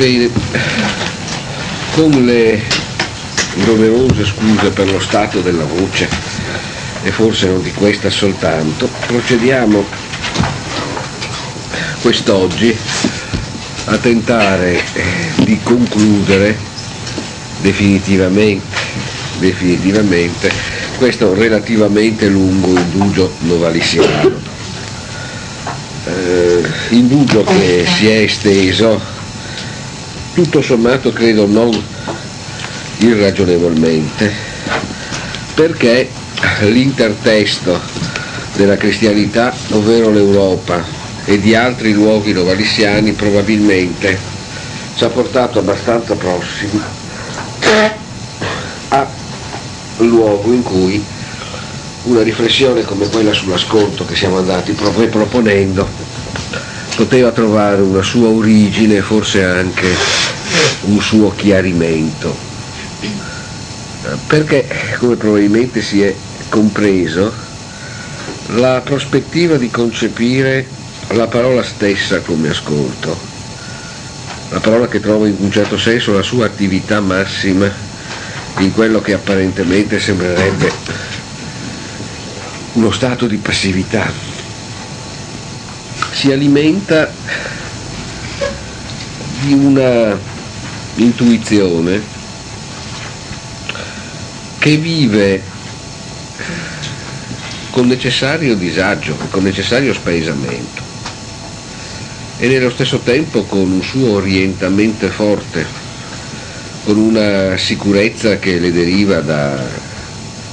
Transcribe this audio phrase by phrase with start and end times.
[0.00, 0.30] Bene,
[1.90, 2.62] con le
[3.66, 6.08] doverose scuse per lo stato della voce,
[7.02, 9.84] e forse non di questa soltanto, procediamo
[12.00, 12.74] quest'oggi
[13.84, 14.82] a tentare
[15.44, 16.56] di concludere
[17.60, 18.78] definitivamente,
[19.38, 20.50] definitivamente
[20.96, 24.32] questo relativamente lungo indugio novalisiano.
[26.06, 29.18] Eh, indugio che si è esteso
[30.34, 31.70] tutto sommato credo non
[32.98, 34.32] irragionevolmente,
[35.54, 36.10] perché
[36.60, 37.80] l'intertesto
[38.54, 40.84] della cristianità, ovvero l'Europa
[41.24, 44.18] e di altri luoghi novalissiani probabilmente
[44.96, 46.80] ci ha portato abbastanza prossimi
[48.88, 49.06] a
[49.98, 51.04] luogo in cui
[52.04, 55.99] una riflessione come quella sull'ascolto che siamo andati proponendo
[57.00, 59.88] poteva trovare una sua origine e forse anche
[60.82, 62.36] un suo chiarimento.
[64.26, 66.14] Perché, come probabilmente si è
[66.50, 67.32] compreso,
[68.56, 70.68] la prospettiva di concepire
[71.12, 73.18] la parola stessa come ascolto,
[74.50, 77.72] la parola che trova in un certo senso la sua attività massima
[78.58, 80.70] in quello che apparentemente sembrerebbe
[82.74, 84.29] uno stato di passività,
[86.20, 87.10] si alimenta
[89.40, 90.18] di una
[90.96, 91.98] intuizione
[94.58, 95.42] che vive
[97.70, 100.82] con necessario disagio, con necessario spaesamento.
[102.36, 105.64] E nello stesso tempo con un suo orientamento forte,
[106.84, 109.56] con una sicurezza che le deriva da,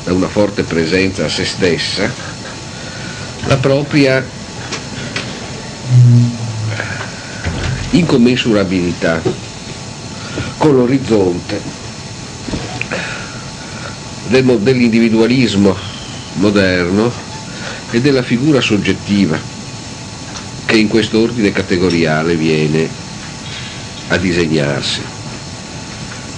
[0.06, 2.10] da una forte presenza a se stessa,
[3.48, 4.37] la propria
[7.92, 9.22] incommensurabilità
[10.58, 11.62] con l'orizzonte
[14.28, 15.76] dell'individualismo
[16.34, 17.12] moderno
[17.92, 19.40] e della figura soggettiva
[20.66, 22.90] che in questo ordine categoriale viene
[24.10, 25.02] a disegnarsi.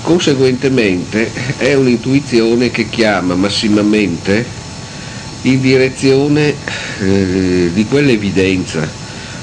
[0.01, 4.45] Conseguentemente è un'intuizione che chiama massimamente
[5.41, 6.55] in direzione
[6.99, 8.88] eh, di quell'evidenza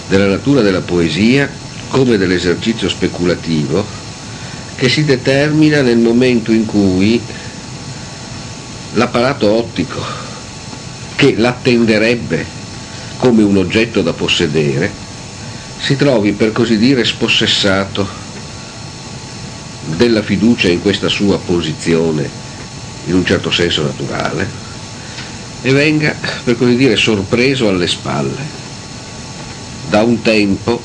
[0.08, 1.50] della natura della poesia
[1.88, 3.84] come dell'esercizio speculativo
[4.76, 7.20] che si determina nel momento in cui
[8.94, 10.04] l'apparato ottico
[11.16, 12.44] che l'attenderebbe
[13.16, 14.92] come un oggetto da possedere
[15.78, 18.06] si trovi per così dire spossessato
[19.96, 22.28] della fiducia in questa sua posizione
[23.06, 24.64] in un certo senso naturale
[25.62, 28.65] e venga per così dire sorpreso alle spalle
[29.88, 30.82] da un tempo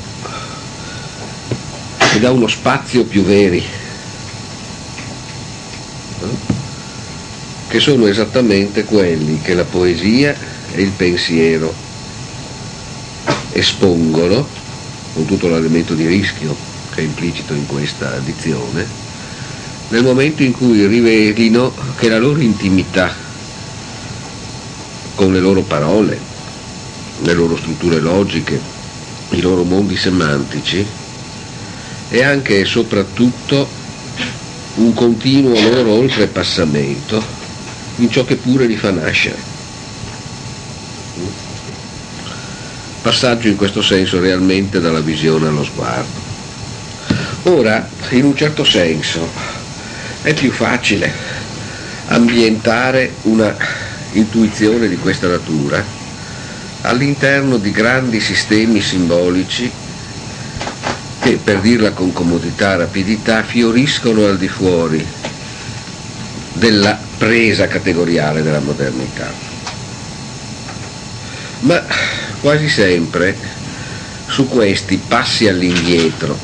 [2.13, 3.63] e da uno spazio più veri,
[7.67, 10.35] che sono esattamente quelli che la poesia
[10.73, 11.73] e il pensiero
[13.51, 14.47] espongono,
[15.13, 16.55] con tutto l'elemento di rischio
[16.91, 18.85] che è implicito in questa addizione,
[19.89, 23.13] nel momento in cui rivelino che la loro intimità
[25.15, 26.19] con le loro parole,
[27.21, 28.79] le loro strutture logiche,
[29.31, 30.85] i loro mondi semantici
[32.09, 33.69] e anche e soprattutto
[34.75, 37.23] un continuo loro oltrepassamento
[37.97, 39.49] in ciò che pure li fa nascere.
[43.01, 46.19] Passaggio in questo senso realmente dalla visione allo sguardo.
[47.43, 49.27] Ora, in un certo senso,
[50.21, 51.11] è più facile
[52.07, 53.55] ambientare una
[54.11, 56.00] intuizione di questa natura
[56.81, 59.71] all'interno di grandi sistemi simbolici
[61.19, 65.07] che, per dirla con comodità e rapidità, fioriscono al di fuori
[66.53, 69.31] della presa categoriale della modernità.
[71.59, 71.85] Ma
[72.39, 73.37] quasi sempre
[74.25, 76.39] su questi passi all'indietro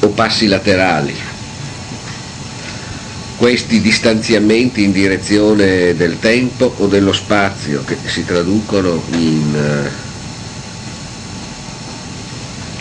[0.00, 1.31] o passi laterali
[3.42, 9.90] questi distanziamenti in direzione del tempo o dello spazio che si traducono in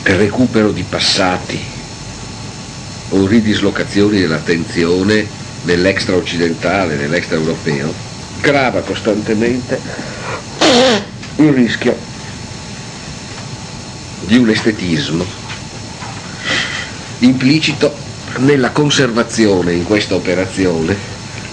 [0.04, 1.60] eh, recupero di passati
[3.10, 5.28] o ridislocazioni dell'attenzione
[5.64, 7.92] nell'extra occidentale, nell'extra europeo,
[8.40, 9.82] grava costantemente
[11.38, 11.98] il rischio
[14.20, 15.26] di un estetismo
[17.18, 18.01] implicito
[18.40, 20.96] nella conservazione in questa operazione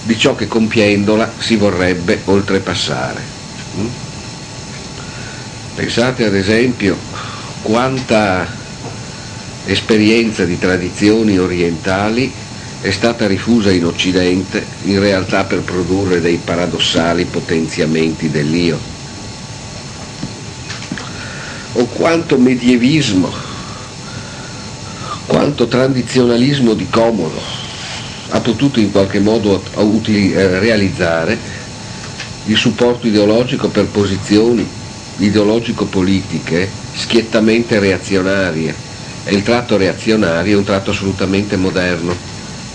[0.03, 3.21] di ciò che compiendola si vorrebbe oltrepassare.
[3.77, 3.87] Mm?
[5.75, 6.97] Pensate ad esempio
[7.61, 8.47] quanta
[9.65, 12.33] esperienza di tradizioni orientali
[12.81, 18.79] è stata rifusa in Occidente in realtà per produrre dei paradossali potenziamenti dell'io.
[21.73, 23.31] O quanto medievismo,
[25.29, 27.39] quanto tradizionalismo di comodo
[28.29, 31.37] ha potuto in qualche modo eh, realizzare
[32.45, 34.67] il supporto ideologico per posizioni
[35.17, 38.73] ideologico-politiche schiettamente reazionarie
[39.23, 42.15] e il tratto reazionario è un tratto assolutamente moderno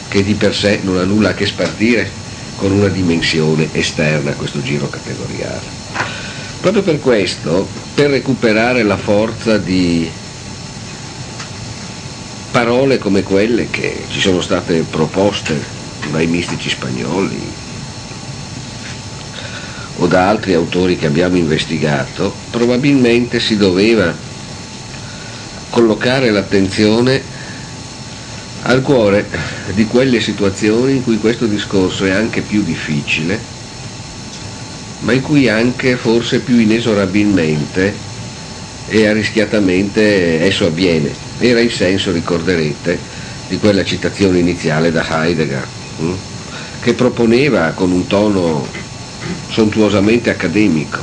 [0.06, 2.08] che di per sé non ha nulla a che spartire
[2.54, 5.82] con una dimensione esterna a questo giro categoriale.
[6.60, 10.08] Proprio per questo, per recuperare la forza di
[12.54, 15.60] parole come quelle che ci sono state proposte
[16.12, 17.52] dai mistici spagnoli
[19.96, 24.16] o da altri autori che abbiamo investigato, probabilmente si doveva
[25.68, 27.24] collocare l'attenzione
[28.62, 29.28] al cuore
[29.72, 33.42] di quelle situazioni in cui questo discorso è anche più difficile,
[35.00, 37.98] ma in cui anche forse più inesorabilmente
[38.86, 41.22] e arrischiatamente esso avviene.
[41.46, 42.98] Era il senso, ricorderete,
[43.48, 45.68] di quella citazione iniziale da Heidegger,
[45.98, 46.12] hm?
[46.80, 48.66] che proponeva con un tono
[49.50, 51.00] sontuosamente accademico,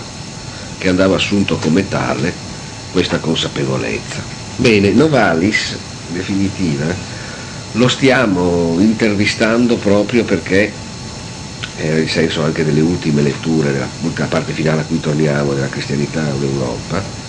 [0.80, 2.34] che andava assunto come tale,
[2.92, 4.24] questa consapevolezza.
[4.56, 5.78] Bene, Novalis,
[6.08, 6.88] in definitiva,
[7.74, 10.74] lo stiamo intervistando proprio perché
[11.76, 16.24] era il senso anche delle ultime letture, della parte finale a cui torniamo, della cristianità
[16.32, 17.21] d'Europa,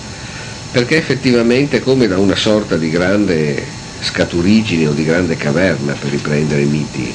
[0.73, 3.63] perché effettivamente come da una sorta di grande
[4.01, 7.15] scaturigine o di grande caverna, per riprendere i miti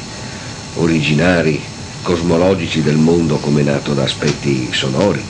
[0.75, 1.59] originari
[2.04, 5.21] cosmologici del mondo come nato da aspetti sonori,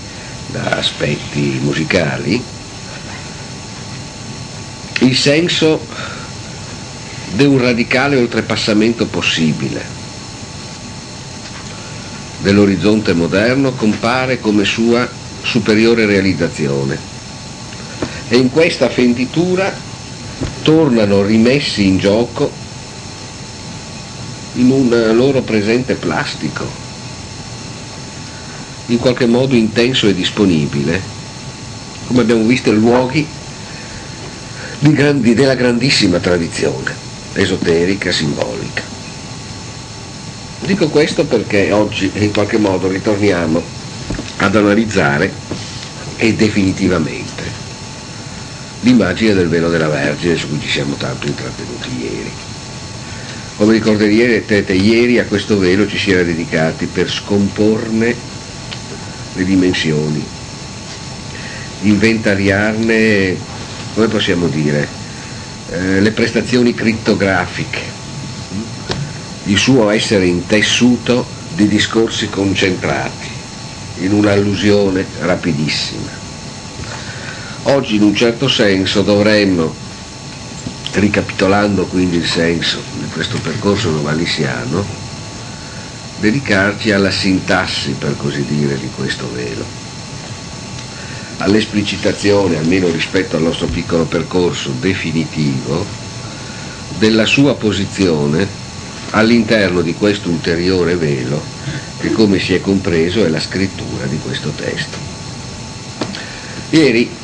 [0.48, 2.44] da aspetti musicali,
[5.00, 5.86] il senso
[7.32, 9.96] di un radicale oltrepassamento possibile
[12.40, 15.10] dell'orizzonte moderno compare come sua
[15.42, 17.16] superiore realizzazione.
[18.30, 19.74] E in questa fenditura
[20.64, 22.52] tornano rimessi in gioco
[24.56, 26.66] in un loro presente plastico,
[28.88, 31.00] in qualche modo intenso e disponibile,
[32.08, 33.26] come abbiamo visto, luoghi
[34.80, 36.96] grandi, della grandissima tradizione
[37.34, 38.84] esoterica, simbolica.
[40.60, 43.62] Dico questo perché oggi in qualche modo ritorniamo
[44.38, 45.32] ad analizzare
[46.18, 47.17] e definitivamente
[48.82, 52.32] l'immagine del velo della Vergine su cui ci siamo tanto intrattenuti ieri.
[53.56, 58.16] Come ricorderete, ieri a questo velo ci si era dedicati per scomporne
[59.34, 60.24] le dimensioni,
[61.82, 63.36] inventariarne,
[63.96, 64.88] come possiamo dire,
[65.70, 67.80] eh, le prestazioni crittografiche,
[69.46, 71.26] il suo essere intessuto
[71.56, 73.28] di discorsi concentrati
[74.02, 76.27] in un'allusione rapidissima.
[77.70, 79.76] Oggi in un certo senso dovremmo,
[80.94, 84.86] ricapitolando quindi il senso di questo percorso novalisiano,
[86.16, 89.66] dedicarci alla sintassi, per così dire, di questo velo
[91.40, 95.86] all'esplicitazione, almeno rispetto al nostro piccolo percorso definitivo,
[96.98, 98.48] della sua posizione
[99.10, 101.44] all'interno di questo ulteriore velo
[102.00, 104.98] che come si è compreso è la scrittura di questo testo.
[106.70, 107.17] Ieri,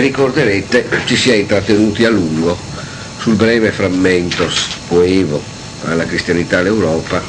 [0.00, 2.56] ricorderete, ci si è intrattenuti a lungo
[3.18, 4.48] sul breve frammento
[4.86, 5.42] poevo
[5.84, 7.22] alla cristianità all'Europa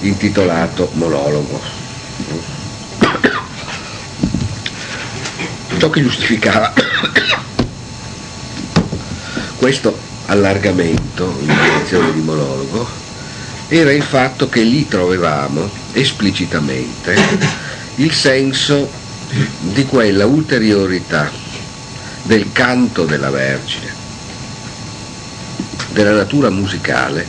[0.00, 1.60] intitolato Monologo.
[5.78, 6.72] Ciò che giustificava
[9.56, 12.88] questo allargamento in direzione di monologo
[13.68, 17.16] era il fatto che lì trovavamo esplicitamente
[17.96, 18.90] il senso
[19.58, 21.41] di quella ulteriorità
[22.22, 23.92] del canto della Vergine,
[25.90, 27.26] della natura musicale,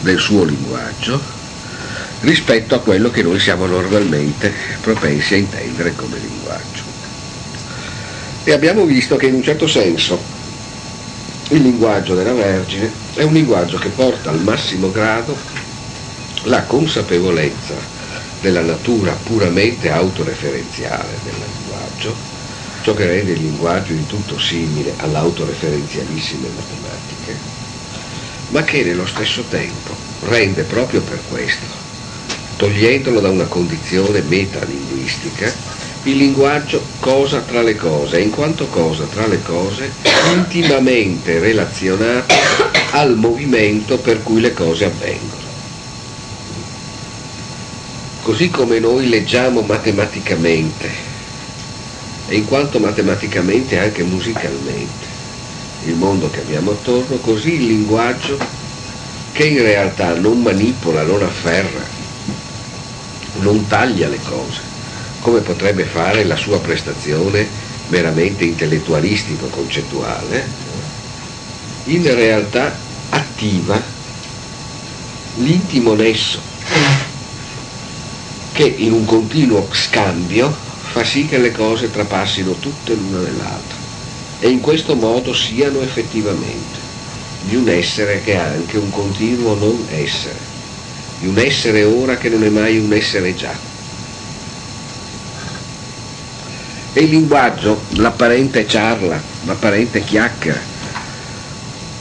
[0.00, 1.20] del suo linguaggio,
[2.20, 6.82] rispetto a quello che noi siamo normalmente propensi a intendere come linguaggio.
[8.44, 10.20] E abbiamo visto che in un certo senso
[11.48, 15.36] il linguaggio della Vergine è un linguaggio che porta al massimo grado
[16.44, 17.74] la consapevolezza
[18.40, 22.16] della natura puramente autoreferenziale del linguaggio,
[22.82, 27.38] ciò che rende il linguaggio in tutto simile all'autoreferenzialissime matematiche,
[28.48, 31.64] ma che nello stesso tempo rende proprio per questo,
[32.56, 39.28] togliendolo da una condizione metalinguistica, il linguaggio cosa tra le cose, in quanto cosa tra
[39.28, 39.92] le cose
[40.34, 42.34] intimamente relazionato
[42.90, 45.40] al movimento per cui le cose avvengono.
[48.22, 51.10] Così come noi leggiamo matematicamente,
[52.32, 55.06] e in quanto matematicamente anche musicalmente,
[55.84, 58.38] il mondo che abbiamo attorno, così il linguaggio
[59.32, 61.84] che in realtà non manipola, non afferra,
[63.40, 64.62] non taglia le cose,
[65.20, 67.46] come potrebbe fare la sua prestazione
[67.88, 70.48] meramente intellettualistico-concettuale,
[71.84, 72.74] in realtà
[73.10, 73.78] attiva
[75.34, 76.40] l'intimo nesso
[78.52, 83.78] che in un continuo scambio fa sì che le cose trapassino tutte l'una nell'altra
[84.40, 86.78] e in questo modo siano effettivamente
[87.40, 90.36] di un essere che ha anche un continuo non essere,
[91.18, 93.54] di un essere ora che non è mai un essere già.
[96.92, 100.60] E il linguaggio, l'apparente ciarla, l'apparente chiacchiera,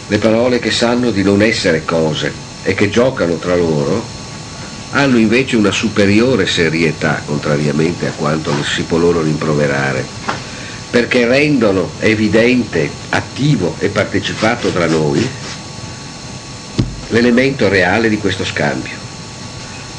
[0.07, 4.10] le parole che sanno di non essere cose e che giocano tra loro,
[4.91, 10.05] hanno invece una superiore serietà, contrariamente a quanto si può loro rimproverare,
[10.89, 15.27] perché rendono evidente, attivo e partecipato tra noi
[17.09, 18.97] l'elemento reale di questo scambio,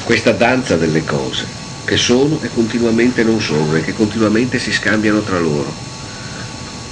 [0.03, 1.47] questa danza delle cose,
[1.85, 5.73] che sono e continuamente non sono e che continuamente si scambiano tra loro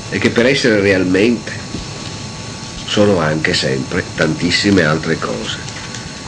[0.10, 1.70] e che per essere realmente
[2.86, 5.70] sono anche sempre tantissime altre cose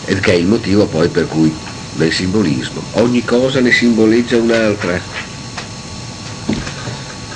[0.05, 1.55] ed che è il motivo poi per cui
[1.95, 5.00] nel simbolismo ogni cosa ne simboleggia un'altra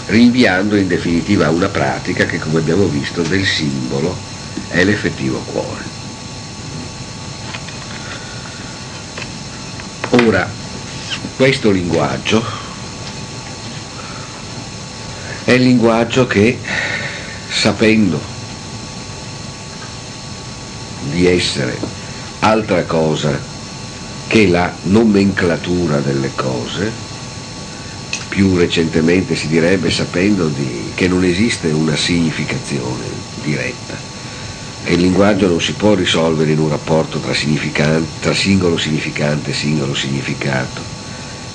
[0.07, 4.15] rinviando in definitiva a una pratica che come abbiamo visto del simbolo
[4.69, 5.95] è l'effettivo cuore.
[10.25, 10.49] Ora,
[11.35, 12.43] questo linguaggio
[15.43, 16.59] è il linguaggio che,
[17.49, 18.19] sapendo
[21.11, 21.77] di essere
[22.39, 23.39] altra cosa
[24.27, 26.91] che la nomenclatura delle cose,
[28.29, 33.05] più recentemente si direbbe sapendo di, che non esiste una significazione
[33.41, 33.95] diretta
[34.83, 37.33] e il linguaggio non si può risolvere in un rapporto tra,
[38.21, 40.81] tra singolo significante e singolo significato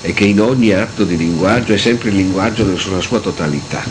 [0.01, 3.83] e che in ogni atto di linguaggio è sempre il linguaggio nella sua totalità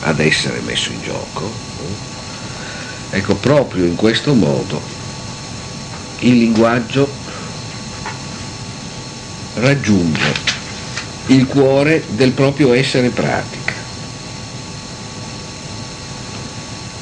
[0.00, 1.50] ad essere messo in gioco.
[3.10, 4.93] Ecco, proprio in questo modo
[6.20, 7.10] il linguaggio
[9.54, 10.52] raggiunge
[11.26, 13.72] il cuore del proprio essere pratica.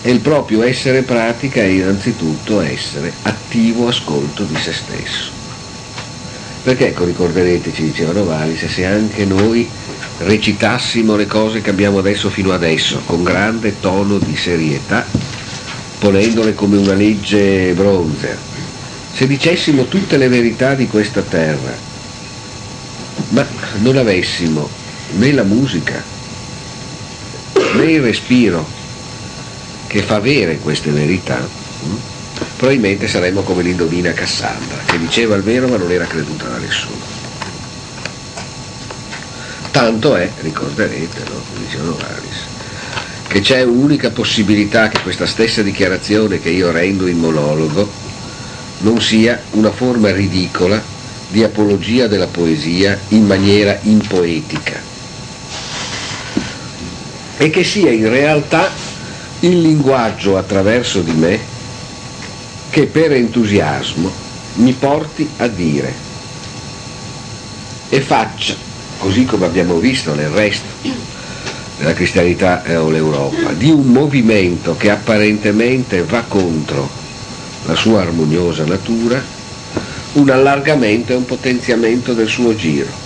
[0.05, 5.31] E il proprio essere pratica è innanzitutto essere attivo ascolto di se stesso.
[6.63, 9.69] Perché ecco, ricorderete, ci diceva Novalis, se anche noi
[10.19, 15.05] recitassimo le cose che abbiamo adesso fino adesso, con grande tono di serietà,
[15.99, 18.37] ponendole come una legge bronzea,
[19.15, 21.73] se dicessimo tutte le verità di questa terra,
[23.29, 23.47] ma
[23.81, 24.69] non avessimo
[25.13, 26.03] né la musica
[27.75, 28.67] né il respiro
[29.87, 31.97] che fa avere queste verità, hm,
[32.57, 37.21] probabilmente saremmo come l'indovina Cassandra, che diceva il vero ma non era creduta da nessuno.
[39.71, 41.43] Tanto è, ricorderete, no?
[41.65, 42.37] diceva Novalis,
[43.27, 48.02] che c'è un'unica possibilità che questa stessa dichiarazione che io rendo in monologo
[48.83, 50.81] non sia una forma ridicola
[51.29, 54.81] di apologia della poesia in maniera impoetica.
[57.39, 58.71] E che sia in realtà
[59.41, 61.41] il linguaggio attraverso di me
[62.71, 64.11] che per entusiasmo
[64.55, 65.93] mi porti a dire.
[67.89, 68.55] E faccia,
[68.99, 70.67] così come abbiamo visto nel resto
[71.79, 77.02] della cristianità o l'Europa, di un movimento che apparentemente va contro
[77.65, 79.23] la sua armoniosa natura,
[80.15, 83.01] un allargamento e un potenziamento del suo giro.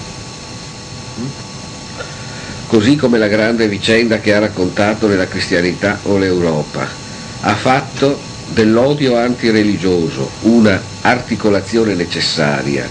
[2.67, 6.89] Così come la grande vicenda che ha raccontato nella cristianità o l'Europa
[7.41, 12.89] ha fatto dell'odio antireligioso una articolazione necessaria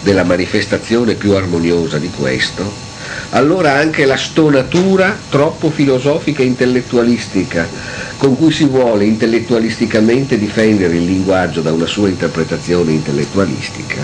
[0.00, 2.86] della manifestazione più armoniosa di questo,
[3.30, 7.68] allora anche la stonatura troppo filosofica e intellettualistica
[8.16, 14.02] con cui si vuole intellettualisticamente difendere il linguaggio da una sua interpretazione intellettualistica,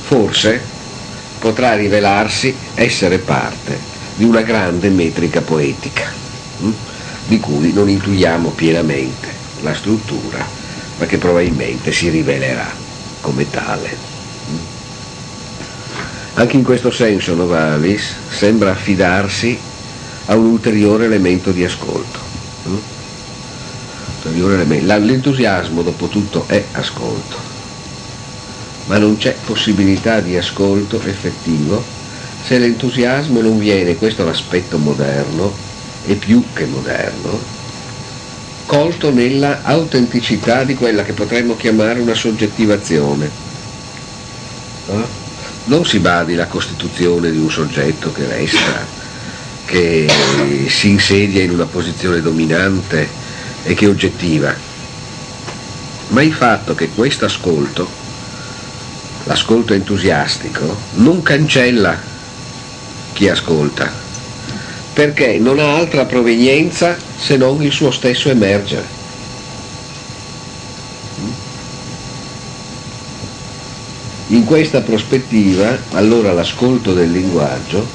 [0.00, 0.62] forse
[1.38, 3.78] potrà rivelarsi essere parte
[4.14, 6.04] di una grande metrica poetica,
[6.58, 6.72] hm,
[7.26, 9.28] di cui non intuiamo pienamente
[9.62, 10.46] la struttura,
[10.96, 12.76] ma che probabilmente si rivelerà
[13.20, 14.09] come tale.
[16.40, 19.58] Anche in questo senso Novalis sembra affidarsi
[20.24, 22.18] a un ulteriore elemento di ascolto.
[22.66, 22.76] Mm?
[24.86, 27.36] L'entusiasmo dopo tutto è ascolto,
[28.86, 31.84] ma non c'è possibilità di ascolto effettivo
[32.42, 35.54] se l'entusiasmo non viene, questo è l'aspetto moderno,
[36.06, 37.38] e più che moderno,
[38.64, 43.30] colto nella autenticità di quella che potremmo chiamare una soggettivazione.
[44.86, 45.19] No?
[45.70, 48.84] Non si badi la costituzione di un soggetto che resta,
[49.66, 50.08] che
[50.66, 53.08] si insedia in una posizione dominante
[53.62, 54.52] e che è oggettiva,
[56.08, 57.88] ma il fatto che questo ascolto,
[59.26, 61.96] l'ascolto entusiastico, non cancella
[63.12, 63.92] chi ascolta,
[64.92, 68.99] perché non ha altra provenienza se non il suo stesso emergere.
[74.30, 77.86] In questa prospettiva, allora l'ascolto del linguaggio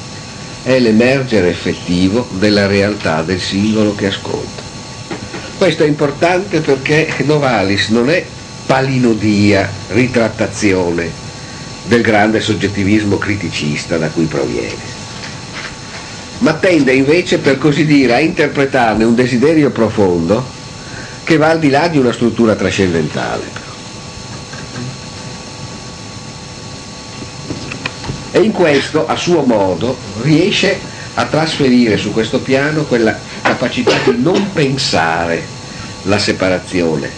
[0.63, 4.61] è l'emergere effettivo della realtà del singolo che ascolta.
[5.57, 8.25] Questo è importante perché Novalis non è
[8.65, 11.09] palinodia, ritrattazione
[11.83, 15.03] del grande soggettivismo criticista da cui proviene
[16.39, 20.45] ma tende invece per così dire a interpretarne un desiderio profondo
[21.23, 23.64] che va al di là di una struttura trascendentale.
[28.35, 30.77] E in questo, a suo modo, riesce
[31.13, 35.41] a trasferire su questo piano quella capacità di non pensare
[36.01, 37.09] la separazione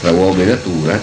[0.00, 0.98] tra uomo e natura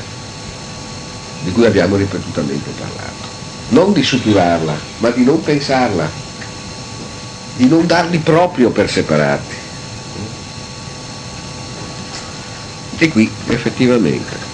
[1.44, 3.28] di cui abbiamo ripetutamente parlato.
[3.68, 6.10] Non di suturarla, ma di non pensarla
[7.58, 9.56] di non darli proprio per separati.
[12.98, 14.49] E qui effettivamente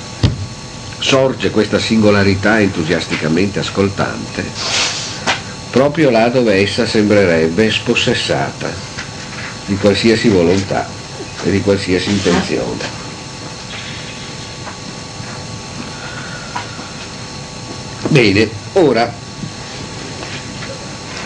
[1.05, 4.43] sorge questa singolarità entusiasticamente ascoltante
[5.69, 8.73] proprio là dove essa sembrerebbe spossessata
[9.65, 10.87] di qualsiasi volontà
[11.43, 13.03] e di qualsiasi intenzione.
[18.07, 19.23] Bene, ora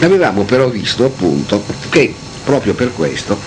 [0.01, 3.37] Avevamo però visto appunto che proprio per questo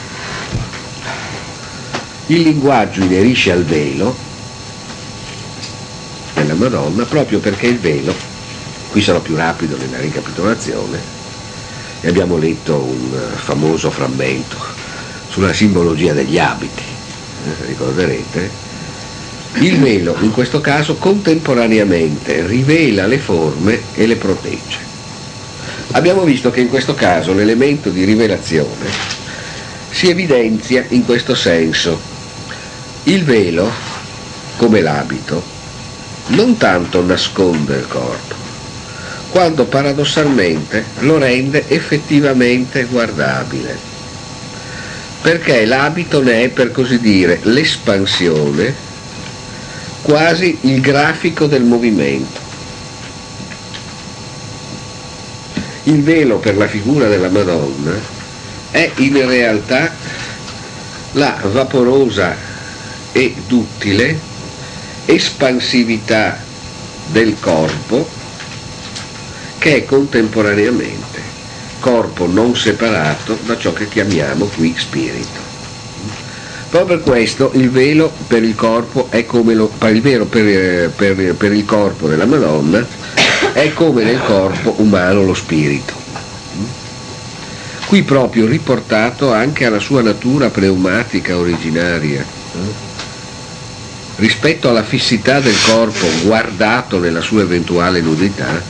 [2.27, 4.15] il linguaggio inerisce al velo
[6.63, 8.15] Madonna proprio perché il velo,
[8.91, 10.97] qui sarò più rapido nella ricapitolazione,
[12.01, 14.57] e abbiamo letto un famoso frammento
[15.29, 18.51] sulla simbologia degli abiti, eh, ricorderete,
[19.55, 24.79] il velo in questo caso contemporaneamente rivela le forme e le protegge.
[25.93, 28.87] Abbiamo visto che in questo caso l'elemento di rivelazione
[29.91, 32.01] si evidenzia in questo senso.
[33.05, 33.69] Il velo,
[34.57, 35.61] come l'abito,
[36.29, 38.35] non tanto nasconde il corpo,
[39.31, 43.77] quanto paradossalmente lo rende effettivamente guardabile,
[45.21, 48.75] perché l'abito ne è per così dire l'espansione,
[50.03, 52.41] quasi il grafico del movimento.
[55.85, 57.93] Il velo per la figura della Madonna
[58.71, 59.93] è in realtà
[61.13, 62.37] la vaporosa
[63.11, 64.31] e duttile
[65.07, 66.39] espansività
[67.07, 68.09] del corpo
[69.59, 71.13] che è contemporaneamente
[71.83, 75.41] corpo non separato da ciò che chiamiamo qui spirito.
[76.71, 81.35] Proprio per questo il velo per il corpo è come lo, il velo per, per,
[81.35, 82.87] per il corpo della Madonna
[83.53, 85.93] è come nel corpo umano lo spirito.
[87.87, 92.25] Qui proprio riportato anche alla sua natura pneumatica originaria.
[94.17, 98.63] Rispetto alla fissità del corpo guardato nella sua eventuale nudità,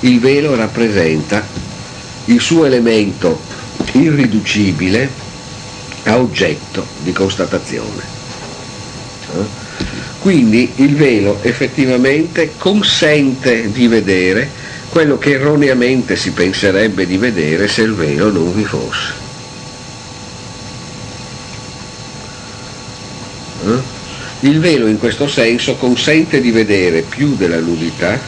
[0.00, 1.46] il velo rappresenta
[2.26, 3.42] il suo elemento
[3.92, 5.10] irriducibile
[6.04, 8.02] a oggetto di constatazione.
[10.18, 14.50] Quindi il velo effettivamente consente di vedere
[14.88, 19.22] quello che erroneamente si penserebbe di vedere se il velo non vi fosse.
[24.44, 28.20] Il velo in questo senso consente di vedere più della nudità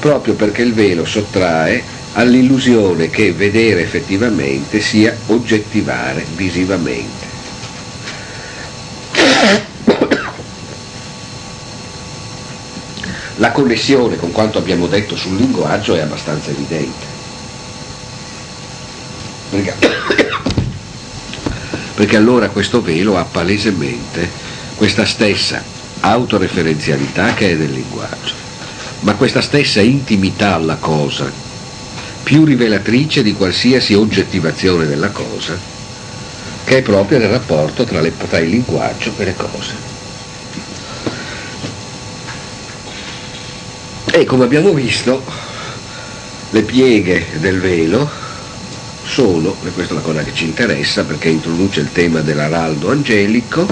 [0.00, 1.82] proprio perché il velo sottrae
[2.14, 7.34] all'illusione che vedere effettivamente sia oggettivare visivamente.
[13.38, 17.04] la connessione con quanto abbiamo detto sul linguaggio è abbastanza evidente.
[21.94, 24.45] Perché allora questo velo ha palesemente
[24.76, 25.62] questa stessa
[26.00, 28.44] autoreferenzialità che è del linguaggio
[29.00, 31.30] ma questa stessa intimità alla cosa,
[32.22, 35.56] più rivelatrice di qualsiasi oggettivazione della cosa,
[36.64, 39.74] che è propria del rapporto tra, le, tra il linguaggio e le cose.
[44.06, 45.22] E come abbiamo visto,
[46.50, 48.10] le pieghe del velo
[49.04, 53.68] sono, e questa è la cosa che ci interessa perché introduce il tema dell'araldo angelico,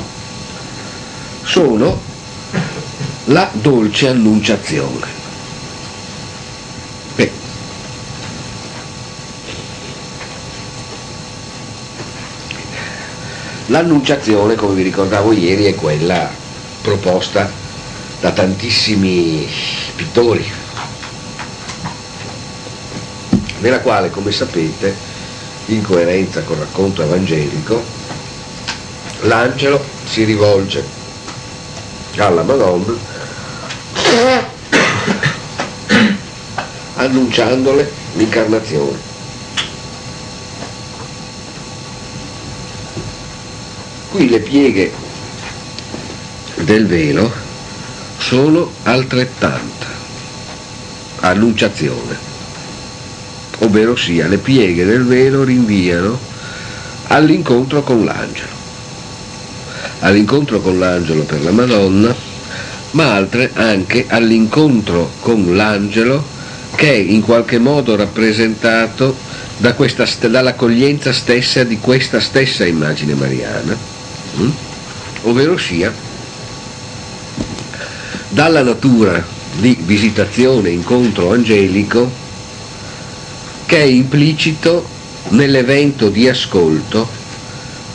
[1.44, 2.00] sono
[3.24, 5.06] la dolce annunciazione.
[7.14, 7.32] Beh.
[13.66, 16.28] L'annunciazione, come vi ricordavo ieri, è quella
[16.82, 17.50] proposta
[18.20, 19.48] da tantissimi
[19.96, 20.50] pittori,
[23.60, 25.12] nella quale, come sapete,
[25.66, 27.82] in coerenza col racconto evangelico,
[29.22, 30.93] l'angelo si rivolge
[32.16, 32.94] alla Madonna.
[36.96, 38.98] Annunciandole l'incarnazione.
[44.10, 44.92] Qui le pieghe
[46.56, 47.32] del velo
[48.18, 49.86] sono altrettanta.
[51.20, 52.16] Annunciazione,
[53.58, 56.18] ovvero sia le pieghe del velo rinviano
[57.08, 58.53] all'incontro con l'angelo
[60.00, 62.14] all'incontro con l'angelo per la Madonna,
[62.92, 66.32] ma altre anche all'incontro con l'angelo
[66.74, 69.16] che è in qualche modo rappresentato
[69.56, 73.76] da questa, dall'accoglienza stessa di questa stessa immagine mariana,
[74.36, 74.50] hm?
[75.22, 75.92] ovvero sia
[78.28, 79.24] dalla natura
[79.56, 82.10] di visitazione, incontro angelico,
[83.66, 84.86] che è implicito
[85.28, 87.08] nell'evento di ascolto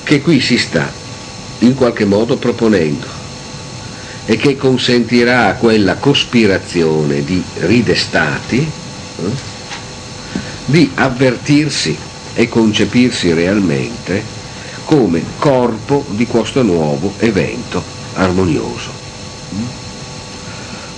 [0.03, 0.98] che qui si sta
[1.60, 3.08] in qualche modo proponendo
[4.26, 9.24] e che consentirà a quella cospirazione di ridestati eh,
[10.65, 11.98] di avvertirsi
[12.36, 14.24] e concepirsi realmente
[14.86, 18.91] come corpo di questo nuovo evento armonioso.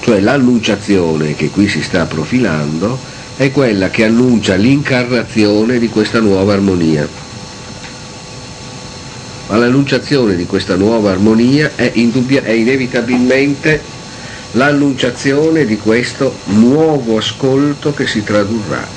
[0.02, 3.00] Cioè l'annunciazione che qui si sta profilando
[3.38, 7.08] è quella che annuncia l'incarnazione di questa nuova armonia
[9.52, 13.82] ma l'annunciazione di questa nuova armonia è, indubbia, è inevitabilmente
[14.52, 18.88] l'annunciazione di questo nuovo ascolto che si tradurrà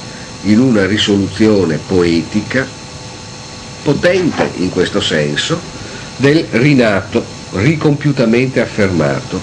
[0.42, 2.64] in una risoluzione poetica
[3.82, 5.60] potente in questo senso
[6.18, 9.40] del rinato, ricompiutamente affermato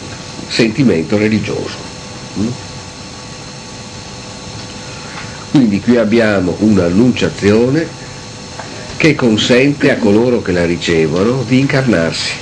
[0.47, 1.76] sentimento religioso.
[2.39, 2.47] Mm?
[5.52, 8.00] Quindi qui abbiamo un'annunciazione
[9.02, 12.34] che consente a coloro che la ricevono di incarnarsi,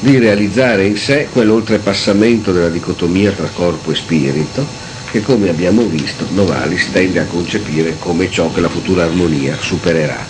[0.00, 4.66] di realizzare in sé quell'oltrepassamento della dicotomia tra corpo e spirito
[5.10, 10.22] che come abbiamo visto Novalis tende a concepire come ciò che la futura armonia supererà.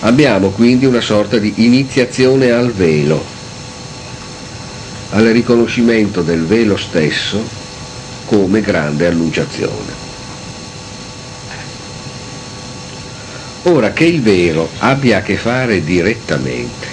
[0.00, 3.22] Abbiamo quindi una sorta di iniziazione al velo,
[5.10, 7.46] al riconoscimento del velo stesso
[8.24, 9.97] come grande annunciazione.
[13.68, 16.86] Ora che il vero abbia a che fare direttamente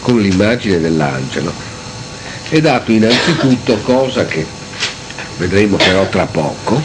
[0.00, 1.50] con l'immagine dell'angelo
[2.50, 4.44] è dato innanzitutto, cosa che
[5.38, 6.82] vedremo però tra poco,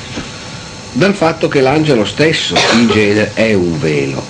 [0.93, 4.25] dal fatto che l'angelo stesso in genere è un velo.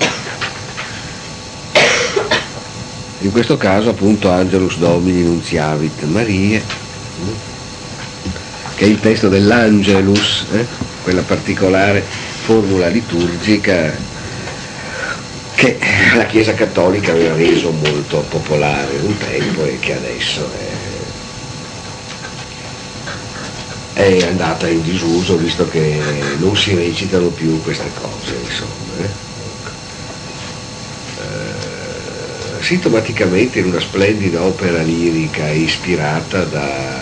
[3.19, 6.63] In questo caso appunto Angelus Domini Nunziavit Marie,
[8.75, 10.65] che è il testo dell'Angelus, eh?
[11.03, 12.03] quella particolare
[12.43, 14.12] formula liturgica
[15.55, 15.79] che
[16.15, 20.49] la Chiesa Cattolica aveva reso molto popolare un tempo e che adesso
[23.93, 25.99] è, è andata in disuso visto che
[26.37, 28.71] non si recitano più queste cose, insomma.
[28.99, 29.09] Eh.
[31.21, 37.01] Eh, sintomaticamente in una splendida opera lirica ispirata da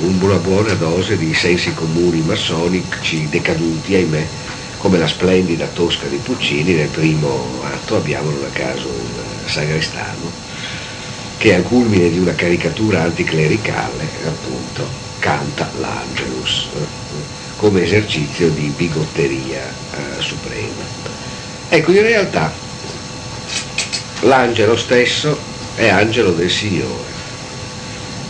[0.00, 4.26] una buona dose di sensi comuni massonici decaduti, ahimè,
[4.78, 10.30] come la splendida Tosca di Puccini, nel primo atto abbiamo non a caso un sagrestano
[11.36, 14.86] che al culmine di una caricatura anticlericale appunto
[15.18, 16.68] canta l'Angelus
[17.56, 20.84] come esercizio di bigotteria eh, suprema.
[21.68, 22.52] Ecco, in realtà
[24.20, 25.36] l'angelo stesso
[25.74, 27.16] è angelo del Signore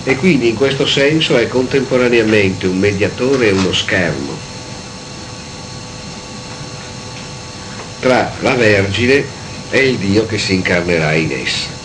[0.05, 4.48] e quindi in questo senso è contemporaneamente un mediatore e uno schermo
[8.01, 9.25] tra la Vergine
[9.71, 11.77] e il Dio che si incarnerà in essa.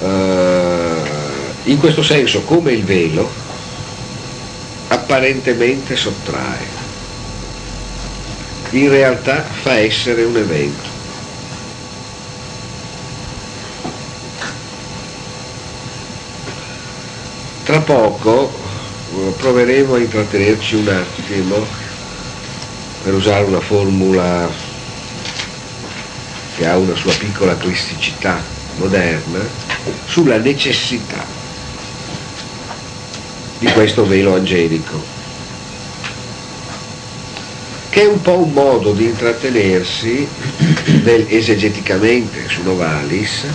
[0.00, 3.30] Eh, in questo senso, come il velo,
[4.88, 6.76] apparentemente sottrae,
[8.70, 10.96] in realtà fa essere un evento.
[17.64, 18.67] Tra poco
[19.36, 21.66] proveremo a intrattenerci un attimo,
[23.02, 24.50] per usare una formula
[26.56, 28.42] che ha una sua piccola cristicità
[28.76, 29.40] moderna,
[30.06, 31.24] sulla necessità
[33.58, 35.02] di questo velo angelico,
[37.90, 40.28] che è un po' un modo di intrattenersi
[41.02, 43.46] del, esegeticamente su Novalis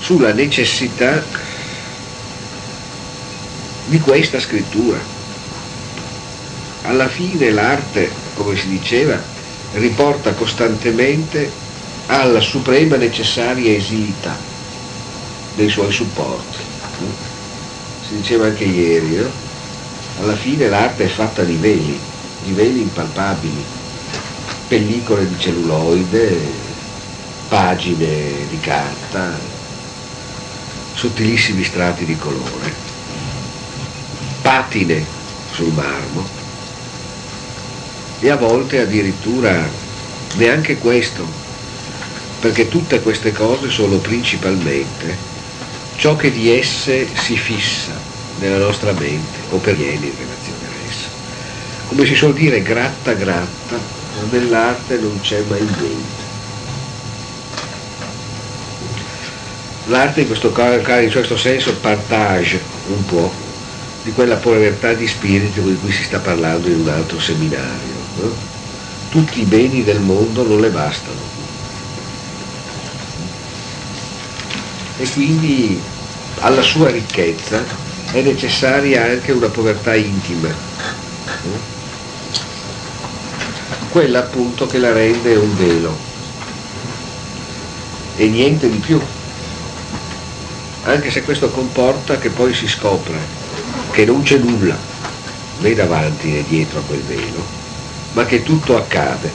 [0.00, 1.24] sulla necessità
[3.92, 4.98] di questa scrittura.
[6.84, 9.20] Alla fine l'arte, come si diceva,
[9.74, 11.50] riporta costantemente
[12.06, 14.34] alla suprema necessaria esilità
[15.56, 16.56] dei suoi supporti.
[18.08, 19.30] Si diceva anche ieri, no?
[20.20, 21.98] alla fine l'arte è fatta di veli,
[22.44, 23.62] di veli impalpabili,
[24.68, 26.40] pellicole di celluloide,
[27.46, 29.38] pagine di carta,
[30.94, 32.81] sottilissimi strati di colore
[34.42, 35.06] patine
[35.52, 36.28] sul marmo
[38.18, 39.68] e a volte addirittura
[40.34, 41.26] neanche questo,
[42.38, 45.16] perché tutte queste cose sono principalmente
[45.96, 47.92] ciò che di esse si fissa
[48.38, 51.08] nella nostra mente o perviene in relazione a essa.
[51.86, 53.76] Come si suol dire gratta gratta,
[54.30, 56.30] nell'arte non c'è mai niente.
[59.86, 63.50] L'arte in questo, in questo senso partage un po'
[64.02, 67.94] di quella povertà di spirito di cui si sta parlando in un altro seminario.
[68.20, 68.34] No?
[69.10, 71.30] Tutti i beni del mondo non le bastano.
[74.98, 75.80] E quindi
[76.40, 77.62] alla sua ricchezza
[78.10, 81.70] è necessaria anche una povertà intima, no?
[83.90, 85.96] quella appunto che la rende un velo
[88.16, 89.00] e niente di più,
[90.84, 93.41] anche se questo comporta che poi si scopra
[93.92, 94.76] che non c'è nulla
[95.58, 97.44] né davanti né dietro a quel velo,
[98.14, 99.30] ma che tutto accade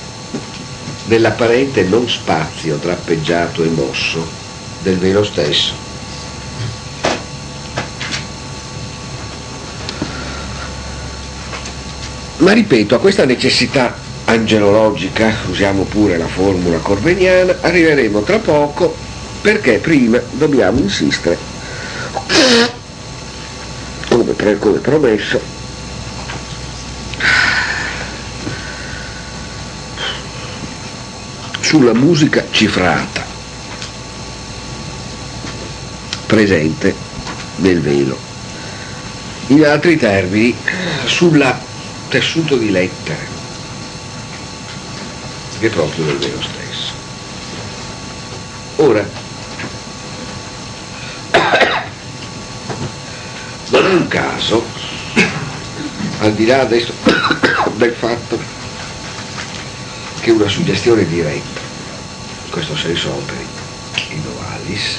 [1.05, 4.27] nell'apparente non spazio drappeggiato e mosso
[4.81, 5.85] del velo stesso.
[12.37, 18.95] Ma ripeto, a questa necessità angelologica, usiamo pure la formula corveniana, arriveremo tra poco
[19.41, 21.37] perché prima dobbiamo insistere
[24.47, 25.41] come, come promesso
[31.59, 33.25] sulla musica cifrata
[36.25, 36.95] presente
[37.57, 38.17] nel velo.
[39.47, 40.55] In altri termini,
[41.05, 41.59] sulla
[42.09, 43.35] tessuto di lettere
[45.59, 46.93] che è proprio del velo stesso.
[48.75, 49.09] Ora,
[53.69, 54.65] non è un caso,
[56.19, 56.93] al di là adesso
[57.75, 58.39] del fatto
[60.19, 61.61] che una suggestione diretta,
[62.45, 63.45] in questo senso operi
[64.09, 64.97] in Novalis,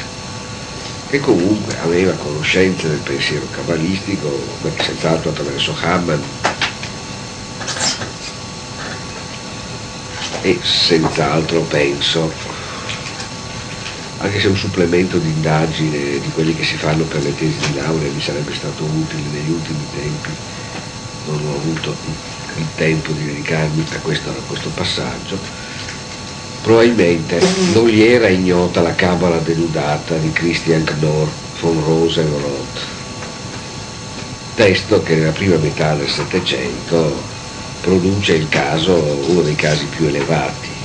[1.09, 4.42] che comunque aveva conoscenze del pensiero cabalistico,
[4.79, 6.24] senz'altro attraverso Hammond,
[10.42, 12.33] e senz'altro penso
[14.18, 17.74] anche se un supplemento di indagine di quelli che si fanno per le tesi di
[17.74, 20.31] laurea mi sarebbe stato utile negli ultimi tempi,
[21.26, 21.94] non ho avuto
[22.57, 25.38] il tempo di dedicarmi a questo, a questo passaggio,
[26.62, 27.40] probabilmente
[27.72, 31.28] non gli era ignota la cabala denudata di Christian Knorr
[31.61, 32.81] von Rosenroth,
[34.57, 37.22] testo che nella prima metà del Settecento
[37.81, 38.94] produce il caso,
[39.28, 40.77] uno dei casi più elevati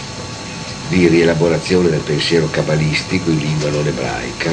[0.87, 4.51] di rielaborazione del pensiero cabalistico in lingua non ebraica,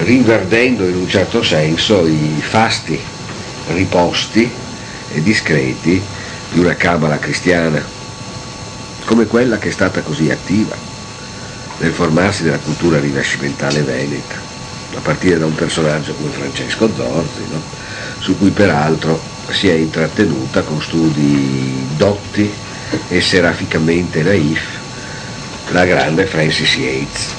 [0.00, 3.00] rinverdendo in un certo senso i fasti
[3.68, 4.50] riposti
[5.12, 6.02] e discreti
[6.52, 7.82] di una cabala cristiana,
[9.04, 10.76] come quella che è stata così attiva
[11.78, 14.34] nel formarsi della cultura rinascimentale veneta,
[14.94, 17.62] a partire da un personaggio come Francesco Zorzi, no?
[18.18, 22.52] su cui peraltro si è intrattenuta con studi dotti
[23.08, 24.60] e seraficamente naif
[25.70, 27.34] la grande Francis Yates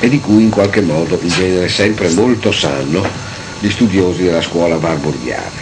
[0.00, 3.08] e di cui in qualche modo in genere sempre molto sanno
[3.60, 5.60] gli studiosi della scuola warburgiana.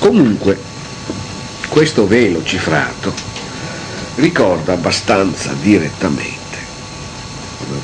[0.00, 0.60] Comunque,
[1.68, 3.14] questo velo cifrato
[4.16, 6.58] ricorda abbastanza direttamente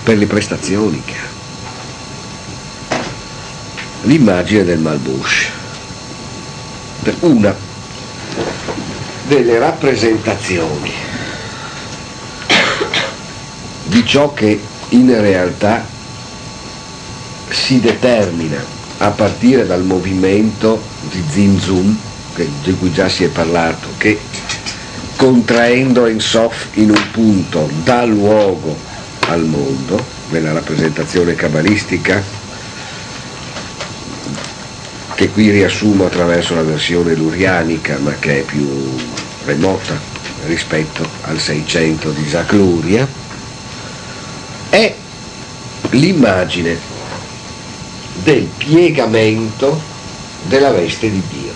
[0.02, 2.96] per le prestazioni che ha.
[4.02, 5.48] L'immagine del Malbush,
[7.20, 7.54] una
[9.28, 10.90] delle rappresentazioni
[13.84, 14.60] di ciò che
[14.90, 15.86] in realtà
[17.50, 18.64] si determina
[18.98, 21.98] a partire dal movimento di Zinzun,
[22.62, 24.18] di cui già si è parlato, che
[25.16, 28.76] contraendo Ensof in un punto dà luogo
[29.26, 32.22] al mondo, nella rappresentazione cabalistica,
[35.18, 38.94] che qui riassumo attraverso la versione lurianica, ma che è più
[39.46, 39.98] remota
[40.46, 43.04] rispetto al 600 di Isaac Luria,
[44.70, 44.94] è
[45.90, 46.78] l'immagine
[48.22, 49.82] del piegamento
[50.44, 51.52] della veste di Dio.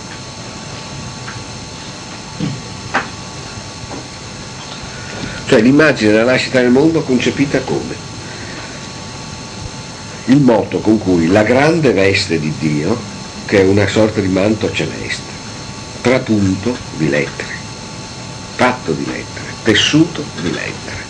[5.47, 7.95] Cioè l'immagine della nascita del mondo concepita come
[10.25, 13.12] il moto con cui la grande veste di Dio,
[13.45, 15.31] che è una sorta di manto celeste,
[16.01, 17.51] trapunto di lettere,
[18.55, 21.03] fatto di lettere, tessuto di lettere,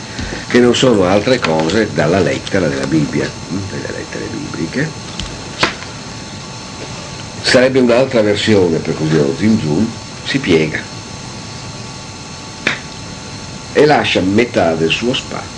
[0.47, 3.29] che non sono altre cose dalla lettera della Bibbia,
[3.69, 4.89] delle lettere bibliche.
[7.41, 9.91] Sarebbe un'altra versione, per così lo Zinzun,
[10.23, 10.81] si piega
[13.73, 15.51] e lascia metà del suo spazio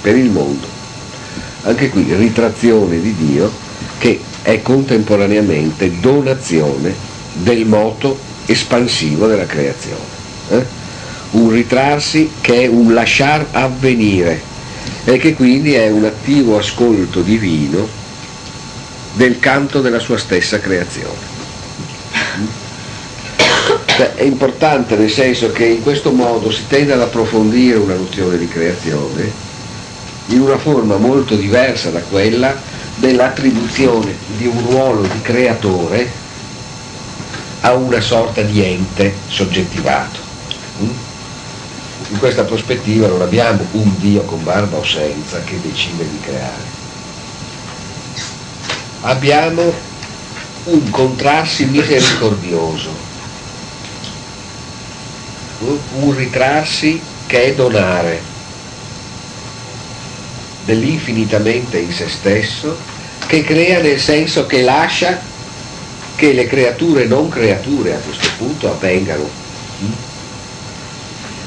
[0.00, 0.66] per il mondo.
[1.62, 3.52] Anche qui ritrazione di Dio
[3.98, 6.94] che è contemporaneamente donazione
[7.32, 10.18] del moto espansivo della creazione.
[10.48, 10.66] Eh?
[11.32, 14.48] Un ritrarsi che è un lasciar avvenire
[15.04, 17.86] e che quindi è un attivo ascolto divino
[19.14, 21.38] del canto della sua stessa creazione.
[24.14, 28.48] È importante nel senso che in questo modo si tende ad approfondire una nozione di
[28.48, 29.30] creazione
[30.26, 32.69] in una forma molto diversa da quella
[33.00, 36.08] dell'attribuzione di un ruolo di creatore
[37.62, 40.20] a una sorta di ente soggettivato.
[40.78, 46.78] In questa prospettiva non abbiamo un Dio con barba o senza che decide di creare.
[49.02, 49.72] Abbiamo
[50.64, 53.08] un contrarsi misericordioso
[55.92, 58.22] un ritrarsi che è donare
[60.64, 62.76] dell'infinitamente in se stesso,
[63.26, 65.20] che crea nel senso che lascia
[66.16, 69.28] che le creature non creature a questo punto avvengano.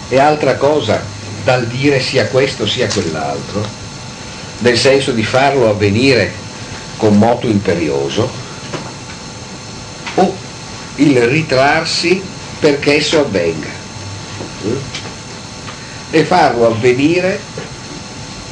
[0.10, 1.04] E altra cosa
[1.44, 3.64] dal dire sia questo sia quell'altro,
[4.60, 6.32] nel senso di farlo avvenire
[6.98, 8.32] con moto imperioso,
[10.16, 10.36] o
[10.96, 12.22] il ritrarsi
[12.60, 13.70] perché esso avvenga
[16.10, 17.40] e farlo avvenire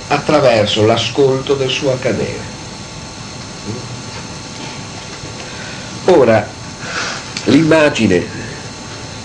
[0.08, 2.51] attraverso l'ascolto del suo accadere.
[6.14, 6.46] Ora,
[7.46, 8.22] l'immagine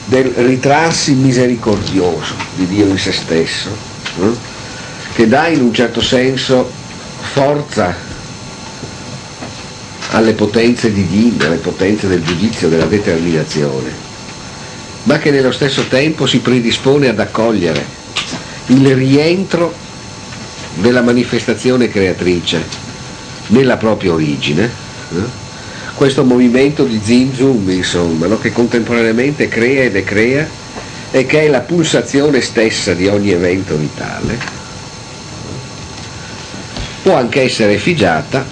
[0.05, 3.77] del ritrarsi misericordioso di Dio in se stesso,
[5.13, 6.71] che dà in un certo senso
[7.33, 7.93] forza
[10.11, 13.91] alle potenze divine, alle potenze del giudizio, della determinazione,
[15.03, 17.85] ma che nello stesso tempo si predispone ad accogliere
[18.67, 19.75] il rientro
[20.75, 22.65] della manifestazione creatrice
[23.49, 24.71] nella propria origine,
[25.13, 25.45] eh?
[25.97, 28.39] Questo movimento di Zinzum, insomma, no?
[28.39, 30.47] che contemporaneamente crea e decrea
[31.11, 34.39] e che è la pulsazione stessa di ogni evento vitale,
[37.03, 38.45] può anche essere effigiata,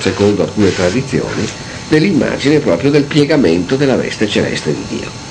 [0.00, 1.46] secondo alcune tradizioni,
[1.88, 5.26] nell'immagine proprio del piegamento della veste celeste di Dio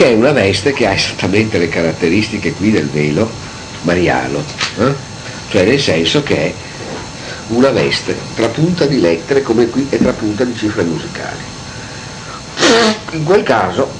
[0.00, 3.30] che è una veste che ha esattamente le caratteristiche qui del velo
[3.82, 4.42] mariano,
[4.78, 4.94] eh?
[5.50, 6.54] cioè nel senso che è
[7.50, 11.42] una veste trapunta di lettere come qui e trapunta di cifre musicali.
[13.12, 13.90] In quel caso,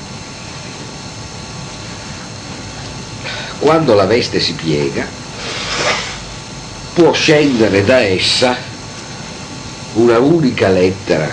[3.58, 5.06] quando la veste si piega,
[6.94, 8.56] può scendere da essa
[9.94, 11.28] una unica lettera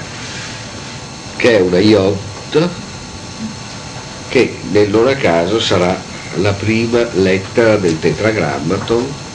[1.36, 2.70] che è una iod
[4.30, 6.00] che nel a caso sarà
[6.36, 9.26] la prima lettera del tetragrammaton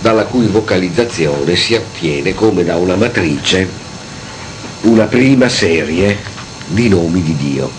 [0.00, 3.86] dalla cui vocalizzazione si ottiene come da una matrice
[4.82, 6.16] una prima serie
[6.66, 7.70] di nomi di Dio.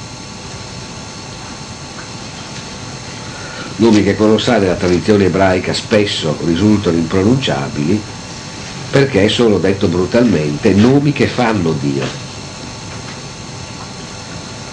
[3.77, 8.01] Nomi che conosciate nella tradizione ebraica spesso risultano impronunciabili
[8.91, 12.27] perché sono, detto brutalmente, nomi che fanno Dio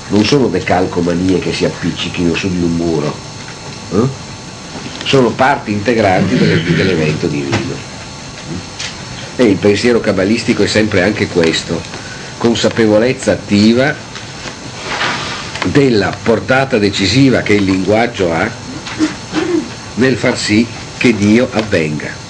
[0.09, 3.15] non sono decalcomanie che si appiccichino su di un muro,
[3.93, 4.26] eh?
[5.07, 7.95] Sono parti integranti dell'evento divino.
[9.37, 11.81] E il pensiero cabalistico è sempre anche questo,
[12.39, 13.95] consapevolezza attiva
[15.67, 18.51] della portata decisiva che il linguaggio ha
[19.95, 20.67] nel far sì
[20.99, 22.25] che Dio avvenga.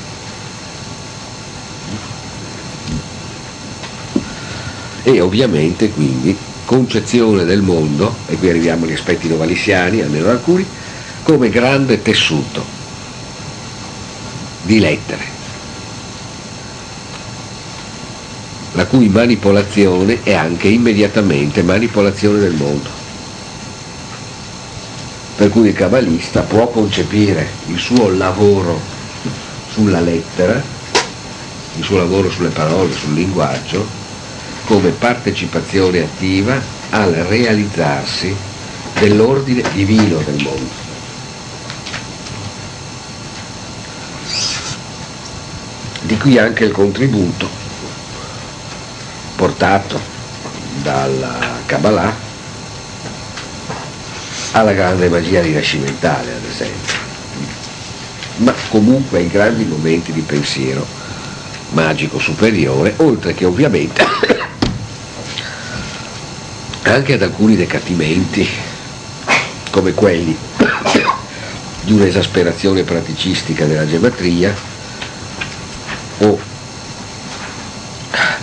[5.02, 10.66] E ovviamente quindi concezione del mondo, e qui arriviamo agli aspetti novalissiani, almeno alcuni,
[11.26, 12.64] come grande tessuto
[14.62, 15.24] di lettere
[18.74, 22.88] la cui manipolazione è anche immediatamente manipolazione del mondo.
[25.34, 28.78] Per cui il cabalista può concepire il suo lavoro
[29.72, 30.62] sulla lettera,
[31.76, 33.84] il suo lavoro sulle parole, sul linguaggio,
[34.66, 36.56] come partecipazione attiva
[36.90, 38.32] al realizzarsi
[39.00, 40.85] dell'ordine divino del mondo.
[46.06, 47.48] Di qui anche il contributo
[49.34, 50.00] portato
[50.80, 51.36] dalla
[51.66, 52.14] Kabbalah
[54.52, 56.94] alla grande magia rinascimentale, ad esempio,
[58.36, 60.86] ma comunque ai grandi momenti di pensiero
[61.70, 64.06] magico superiore, oltre che ovviamente
[66.84, 68.48] anche ad alcuni decadimenti
[69.70, 70.38] come quelli
[71.82, 74.74] di un'esasperazione praticistica della gematria
[76.18, 76.38] o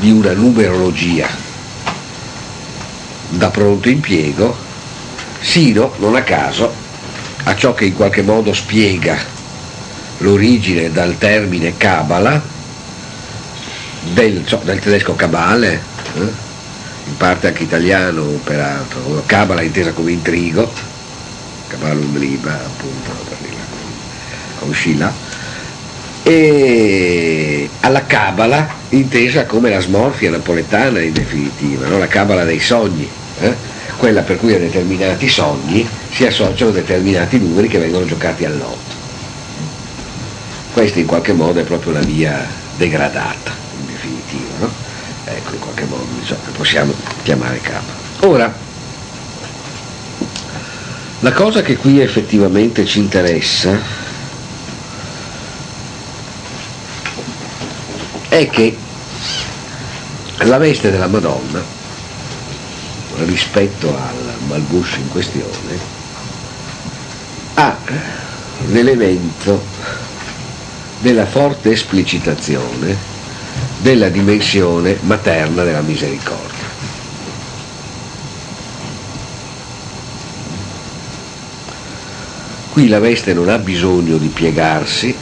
[0.03, 1.29] di una numerologia
[3.29, 4.53] da pronto impiego,
[5.39, 6.73] sino, non a caso,
[7.45, 9.17] a ciò che in qualche modo spiega
[10.17, 12.41] l'origine dal termine Kabbalah,
[14.11, 15.81] del, del tedesco Kabale,
[16.15, 16.19] eh?
[17.05, 20.69] in parte anche italiano peraltro, Kabbalah intesa come intrigo,
[21.69, 23.37] Kabbalum Liba appunto per
[24.59, 25.13] con Scilla,
[26.23, 31.97] e alla Cabala intesa come la smorfia napoletana in definitiva, no?
[31.97, 33.53] la Cabala dei sogni, eh?
[33.97, 39.01] quella per cui a determinati sogni si associano determinati numeri che vengono giocati all'otto.
[40.73, 42.45] Questa in qualche modo è proprio la via
[42.77, 44.71] degradata, in definitiva, no?
[45.25, 48.01] ecco in qualche modo diciamo, possiamo chiamare Cabala.
[48.21, 48.53] Ora,
[51.19, 54.02] la cosa che qui effettivamente ci interessa
[58.33, 58.75] è che
[60.39, 61.63] la veste della Madonna
[63.25, 65.77] rispetto al Malbush in questione
[67.53, 67.77] ha
[68.69, 69.63] l'elemento
[70.97, 72.97] della forte esplicitazione
[73.77, 76.71] della dimensione materna della misericordia.
[82.71, 85.15] Qui la veste non ha bisogno di piegarsi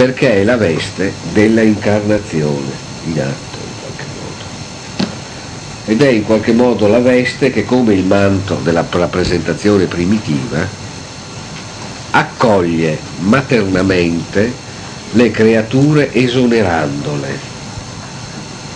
[0.00, 2.72] perché è la veste della incarnazione
[3.04, 4.44] in atto in qualche modo.
[5.84, 10.66] Ed è in qualche modo la veste che come il manto della rappresentazione primitiva
[12.12, 14.54] accoglie maternamente
[15.10, 17.38] le creature esonerandole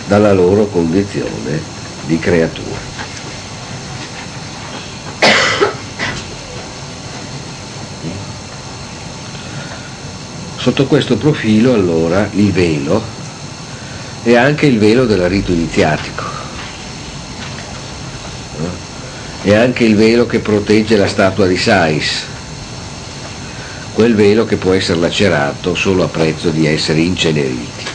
[0.05, 1.59] dalla loro condizione
[2.05, 2.84] di creature.
[10.65, 12.99] Sotto questo profilo allora il velo
[14.23, 16.23] è anche il velo del rito iniziatico,
[19.43, 22.25] è anche il velo che protegge la statua di Sais,
[23.93, 27.85] quel velo che può essere lacerato solo a prezzo di essere inceneriti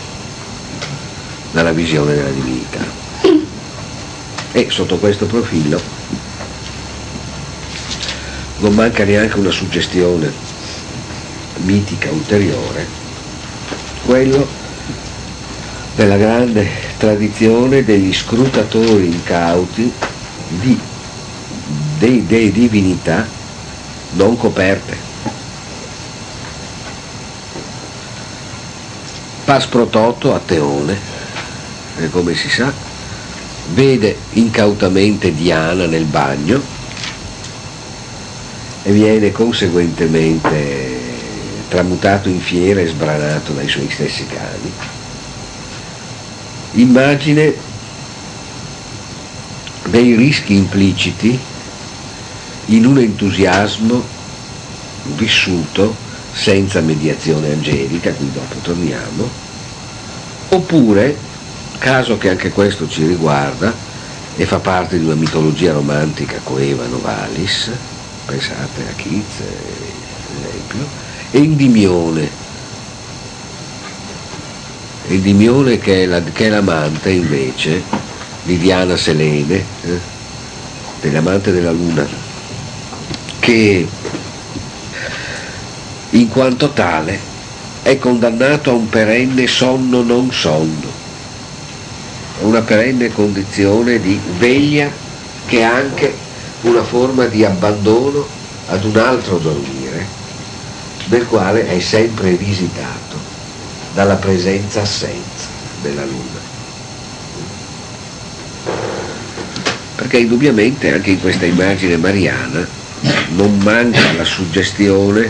[1.51, 2.87] dalla visione della divinità.
[4.53, 5.83] E sotto questo profilo
[8.59, 10.50] non manca neanche una suggestione
[11.65, 12.87] mitica ulteriore,
[14.05, 14.47] quello
[15.95, 19.93] della grande tradizione degli scrutatori incauti
[20.49, 20.79] di
[22.01, 23.29] dei, dei divinità
[24.13, 25.09] non coperte.
[29.45, 30.99] Pas prototo a Teone,
[31.99, 32.73] e come si sa,
[33.73, 36.63] vede incautamente Diana nel bagno
[38.83, 40.90] e viene conseguentemente
[41.71, 44.73] tramutato in fiera e sbranato dai suoi stessi cani.
[46.73, 47.55] Immagine
[49.87, 51.39] dei rischi impliciti
[52.67, 54.05] in un entusiasmo
[55.17, 55.95] vissuto
[56.33, 59.29] senza mediazione angelica, qui dopo torniamo,
[60.49, 61.17] oppure,
[61.79, 63.73] caso che anche questo ci riguarda
[64.37, 67.71] e fa parte di una mitologia romantica coeva Novalis,
[68.27, 71.00] pensate a Keats, per esempio,
[71.33, 72.29] Endimione,
[75.09, 77.83] Endimione che è, la, che è l'amante invece
[78.43, 79.99] di Diana Selene, eh,
[81.01, 82.07] dell'amante della luna,
[83.39, 83.87] che
[86.11, 87.19] in quanto tale
[87.83, 90.89] è condannato a un perenne sonno non sonno,
[92.41, 94.91] una perenne condizione di veglia
[95.47, 96.15] che è anche
[96.63, 98.27] una forma di abbandono
[98.67, 99.80] ad un altro dormire,
[101.11, 103.19] del quale è sempre visitato
[103.93, 105.49] dalla presenza-assenza
[105.83, 106.39] della luna.
[109.97, 112.65] Perché indubbiamente anche in questa immagine mariana
[113.31, 115.29] non manca la suggestione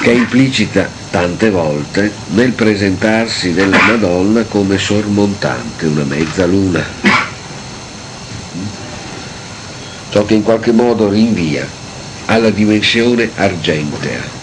[0.00, 6.84] che è implicita tante volte nel presentarsi della Madonna come sormontante una mezzaluna.
[10.10, 11.64] Ciò che in qualche modo rinvia
[12.26, 14.33] alla dimensione argentea,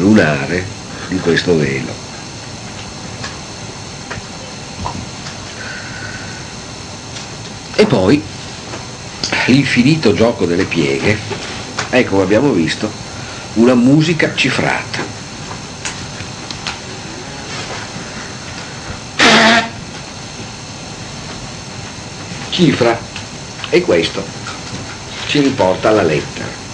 [0.00, 0.66] lunare
[1.08, 1.92] di questo velo.
[7.76, 8.22] E poi
[9.46, 11.18] l'infinito gioco delle pieghe,
[11.90, 12.90] ecco abbiamo visto,
[13.54, 15.18] una musica cifrata.
[22.50, 23.00] Cifra
[23.70, 24.24] e questo
[25.26, 26.69] ci riporta alla lettera.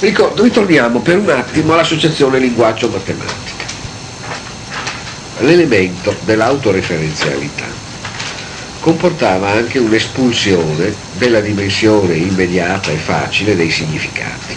[0.00, 3.64] Ritorniamo per un attimo all'associazione linguaggio-matematica,
[5.40, 7.66] l'elemento dell'autoreferenzialità
[8.80, 14.56] comportava anche un'espulsione della dimensione immediata e facile dei significati.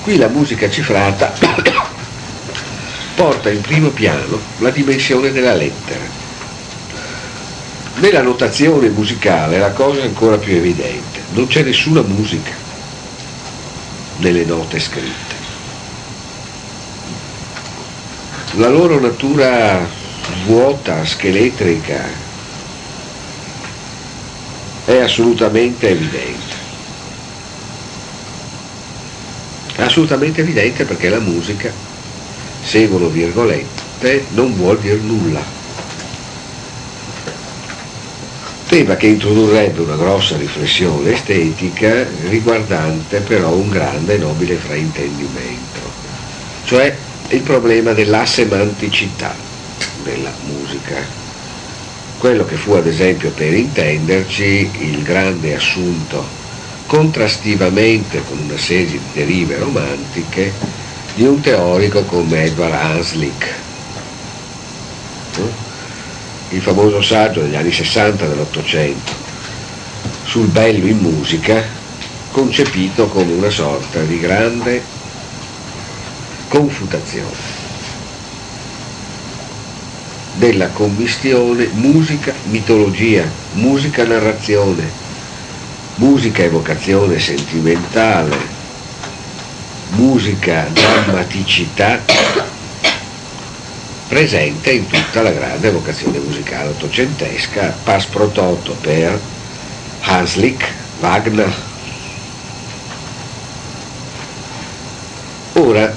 [0.00, 1.32] Qui la musica cifrata
[3.16, 6.22] porta in primo piano la dimensione della lettera.
[7.96, 12.63] Nella notazione musicale la cosa è ancora più evidente, non c'è nessuna musica
[14.16, 15.34] nelle note scritte.
[18.56, 19.88] La loro natura
[20.44, 22.04] vuota, scheletrica,
[24.84, 26.62] è assolutamente evidente.
[29.76, 31.72] Assolutamente evidente perché la musica,
[32.62, 35.53] seguono virgolette, non vuol dire nulla.
[38.66, 45.80] Tema che introdurrebbe una grossa riflessione estetica riguardante però un grande e nobile fraintendimento,
[46.64, 46.96] cioè
[47.28, 49.34] il problema dell'asemanticità
[50.02, 50.96] della musica.
[52.18, 56.26] Quello che fu ad esempio per intenderci il grande assunto
[56.86, 60.52] contrastivamente con una serie di derive romantiche
[61.14, 63.54] di un teorico come Edward Hanslick.
[66.54, 69.10] Il famoso saggio degli anni 60 dell'Ottocento
[70.22, 71.60] sul bello in musica,
[72.30, 74.84] concepito come una sorta di grande
[76.46, 77.34] confutazione
[80.34, 84.88] della commistione musica-mitologia, musica-narrazione,
[85.96, 88.36] musica-evocazione sentimentale,
[89.88, 92.04] musica-drammaticità
[94.08, 99.18] presente in tutta la grande evocazione musicale ottocentesca, pas pro toto per
[100.00, 101.52] Hanslick, Wagner.
[105.54, 105.94] Ora,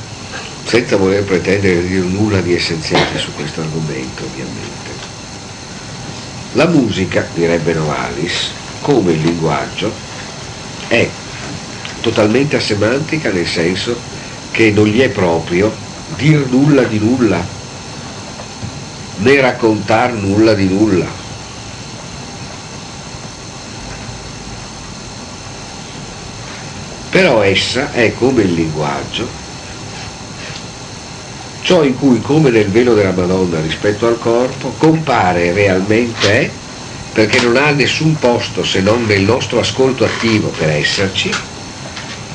[0.64, 4.76] senza voler pretendere di dire nulla di essenziale su questo argomento ovviamente.
[6.54, 8.52] La musica, direbbe Novalis,
[8.82, 9.92] come il linguaggio,
[10.88, 11.08] è
[12.02, 14.00] totalmente asemantica nel senso
[14.52, 15.72] che non gli è proprio
[16.16, 17.44] dir nulla di nulla,
[19.18, 21.26] né raccontar nulla di nulla.
[27.10, 29.46] Però essa è come il linguaggio
[31.68, 36.50] ciò in cui, come nel velo della Madonna rispetto al corpo, compare realmente è,
[37.12, 41.30] perché non ha nessun posto se non nel nostro ascolto attivo per esserci,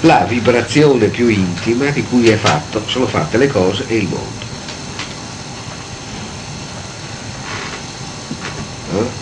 [0.03, 4.45] la vibrazione più intima di cui fatto, sono fatte le cose e il mondo.
[8.93, 9.21] Eh?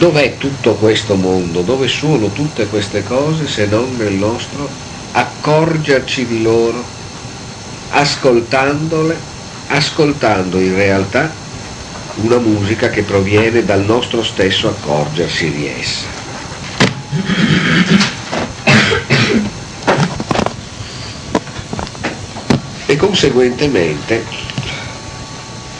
[0.00, 1.60] Dov'è tutto questo mondo?
[1.60, 4.66] Dove sono tutte queste cose se non nel nostro
[5.12, 6.82] accorgerci di loro
[7.90, 9.14] ascoltandole,
[9.66, 11.30] ascoltando in realtà
[12.14, 16.06] una musica che proviene dal nostro stesso accorgersi di essa.
[22.86, 24.24] E conseguentemente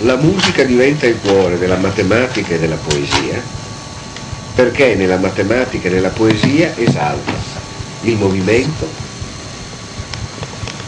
[0.00, 3.59] la musica diventa il cuore della matematica e della poesia
[4.60, 7.32] perché nella matematica e nella poesia esalta
[8.02, 8.92] il movimento,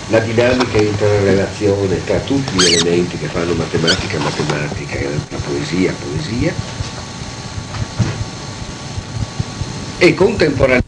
[0.08, 6.52] la dinamica interrelazione tra tutti gli elementi che fanno matematica, matematica e la poesia, poesia,
[9.96, 10.81] e contemporaneamente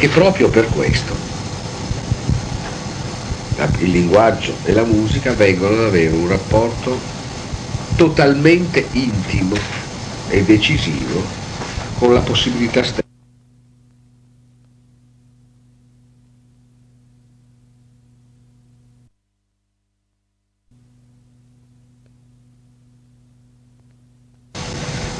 [0.00, 1.14] che proprio per questo.
[3.80, 6.98] Il linguaggio e la musica vengono ad avere un rapporto
[7.96, 9.56] totalmente intimo
[10.30, 11.22] e decisivo
[11.98, 13.08] con la possibilità stessa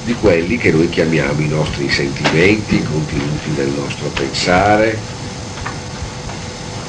[0.05, 4.99] di quelli che noi chiamiamo i nostri sentimenti, i contenuti del nostro pensare,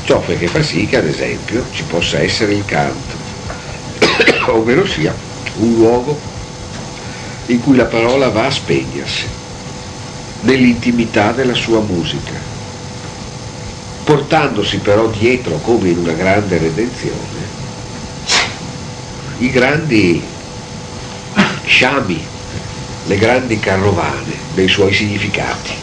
[0.03, 3.15] ciò che fa sì che ad esempio ci possa essere il canto,
[4.51, 5.15] ovvero sia
[5.59, 6.19] un luogo
[7.47, 9.25] in cui la parola va a spegnersi,
[10.41, 12.33] nell'intimità della sua musica,
[14.03, 17.59] portandosi però dietro, come in una grande redenzione,
[19.37, 20.21] i grandi
[21.65, 22.39] sciami
[23.05, 25.73] le grandi carovane dei suoi significati.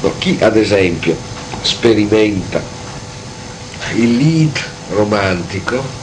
[0.00, 1.16] No, chi ad esempio
[1.62, 2.62] sperimenta
[3.94, 4.60] il lead
[4.90, 6.00] romantico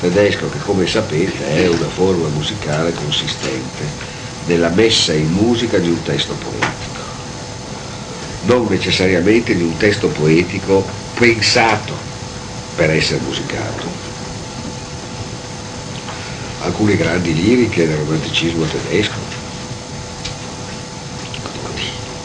[0.00, 4.10] tedesco, che come sapete è una forma musicale consistente
[4.46, 7.00] nella messa in musica di un testo poetico,
[8.42, 11.94] non necessariamente di un testo poetico pensato
[12.74, 13.86] per essere musicato,
[16.62, 19.18] alcune grandi liriche del romanticismo tedesco,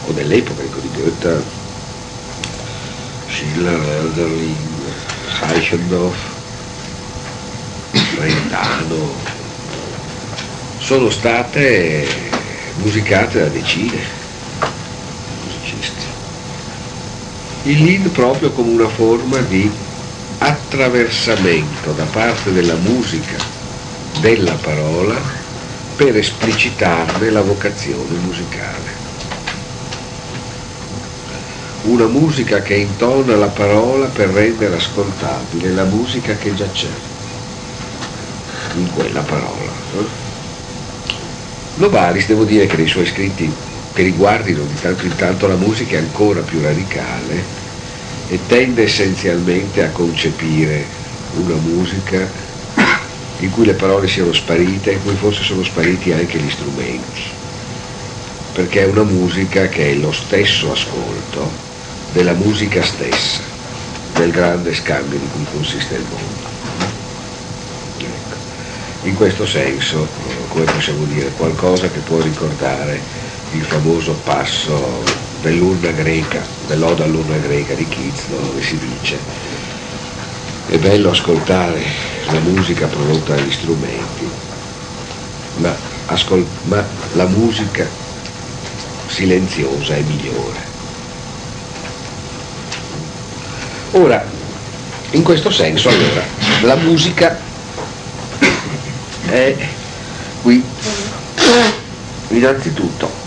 [0.06, 1.42] o dell'epoca, dico di Goethe,
[3.28, 4.56] Schiller, Elderling,
[5.40, 6.18] Reichendorf,
[8.14, 9.14] Brentano,
[10.78, 12.06] sono state
[12.76, 14.00] musicate da decine
[15.44, 16.06] musicisti.
[17.64, 19.70] Il lead proprio come una forma di
[20.38, 23.57] attraversamento da parte della musica
[24.20, 25.14] della parola
[25.94, 29.06] per esplicitarne la vocazione musicale.
[31.82, 36.90] Una musica che intona la parola per rendere ascoltabile la musica che già c'è
[38.74, 39.72] in quella parola.
[41.74, 43.50] Novalis devo dire che nei suoi scritti
[43.92, 47.44] che riguardino di tanto in tanto la musica è ancora più radicale
[48.28, 50.86] e tende essenzialmente a concepire
[51.34, 52.47] una musica
[53.40, 57.22] in cui le parole siano sparite, in cui forse sono spariti anche gli strumenti,
[58.52, 61.48] perché è una musica che è lo stesso ascolto
[62.12, 63.40] della musica stessa,
[64.14, 66.48] del grande scambio di cui consiste il mondo.
[67.98, 68.36] Ecco.
[69.06, 70.08] In questo senso,
[70.48, 73.00] come possiamo dire, qualcosa che può ricordare
[73.52, 75.04] il famoso passo
[75.40, 79.18] dell'urna greca, dell'oda all'urna greca di Keats, dove si dice
[80.68, 84.28] è bello ascoltare la musica prodotta dagli strumenti,
[85.56, 85.74] ma,
[86.06, 87.86] ascol- ma la musica
[89.06, 90.66] silenziosa è migliore.
[93.92, 94.24] Ora,
[95.10, 96.22] in questo senso allora,
[96.62, 97.38] la musica
[99.26, 99.56] è
[100.42, 100.62] qui
[102.28, 103.18] innanzitutto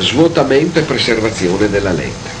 [0.00, 2.39] svuotamento e preservazione della lettera.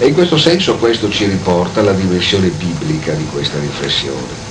[0.00, 4.46] E in questo senso questo ci riporta alla dimensione biblica di questa riflessione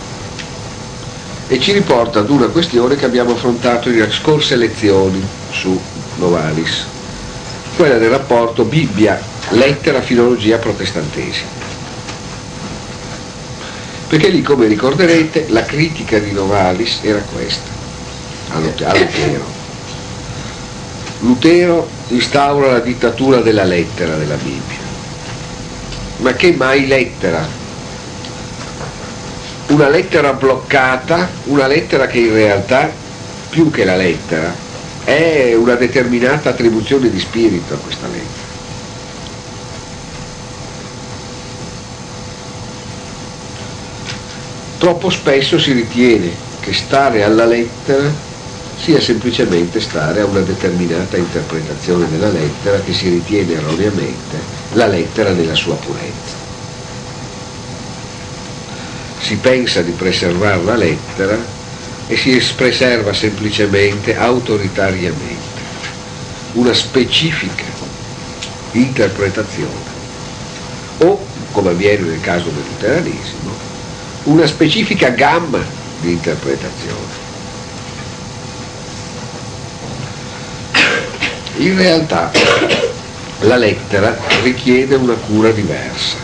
[1.47, 5.79] e ci riporta ad una questione che abbiamo affrontato in scorse lezioni su
[6.15, 6.85] Novalis,
[7.77, 9.21] quella del rapporto Bibbia,
[9.51, 11.49] lettera, filologia, protestantesimo.
[14.09, 17.69] Perché lì, come ricorderete, la critica di Novalis era questa,
[18.51, 19.55] a Lutero.
[21.19, 24.76] Lutero instaura la dittatura della lettera della Bibbia
[26.17, 27.47] ma che mai lettera?
[29.67, 32.91] Una lettera bloccata, una lettera che in realtà,
[33.49, 34.53] più che la lettera,
[35.03, 38.45] è una determinata attribuzione di spirito a questa lettera.
[44.77, 48.09] Troppo spesso si ritiene che stare alla lettera
[48.77, 55.31] sia semplicemente stare a una determinata interpretazione della lettera che si ritiene erroneamente la lettera
[55.31, 56.37] nella sua purezza.
[59.27, 61.37] si pensa di preservare la lettera
[62.07, 65.61] e si preserva semplicemente autoritariamente
[66.53, 67.65] una specifica
[68.71, 69.95] interpretazione
[70.99, 73.51] o, come avviene nel caso del luteranesimo,
[74.23, 75.59] una specifica gamma
[75.99, 77.25] di interpretazione.
[81.57, 82.31] In realtà
[83.41, 86.17] la lettera richiede una cura diversa.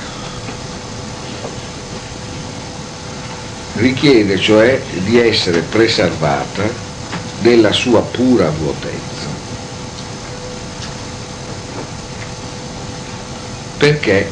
[3.75, 6.63] Richiede cioè di essere preservata
[7.41, 9.27] nella sua pura vuotezza.
[13.77, 14.31] Perché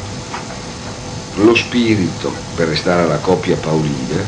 [1.35, 4.23] lo spirito, per restare alla coppia paolina,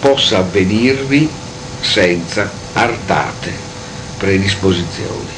[0.00, 1.30] possa avvenirvi
[1.80, 3.52] senza artate
[4.16, 5.37] predisposizioni.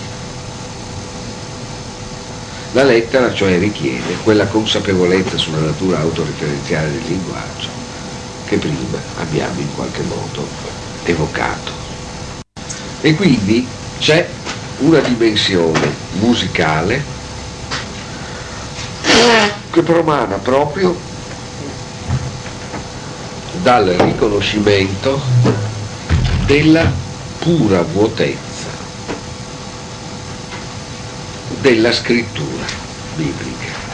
[2.72, 7.68] La lettera cioè richiede quella consapevolezza sulla natura autoreferenziale del linguaggio
[8.44, 10.46] che prima abbiamo in qualche modo
[11.02, 11.72] evocato.
[13.00, 13.68] E quindi
[13.98, 14.28] c'è
[14.78, 17.04] una dimensione musicale
[19.70, 20.96] che promana proprio
[23.62, 25.20] dal riconoscimento
[26.46, 26.88] della
[27.38, 28.49] pura vuotezza
[31.60, 32.64] della scrittura
[33.14, 33.88] biblica.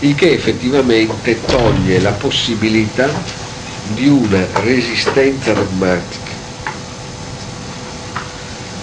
[0.00, 3.10] Il che effettivamente toglie la possibilità
[3.82, 6.30] di una resistenza dogmatica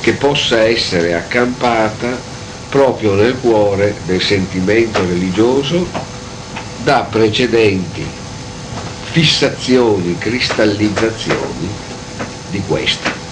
[0.01, 2.22] che possa essere accampata
[2.70, 5.89] proprio nel cuore del sentimento religioso
[6.78, 8.05] da precedenti
[9.12, 11.70] fissazioni, cristallizzazioni
[12.49, 13.27] di questo.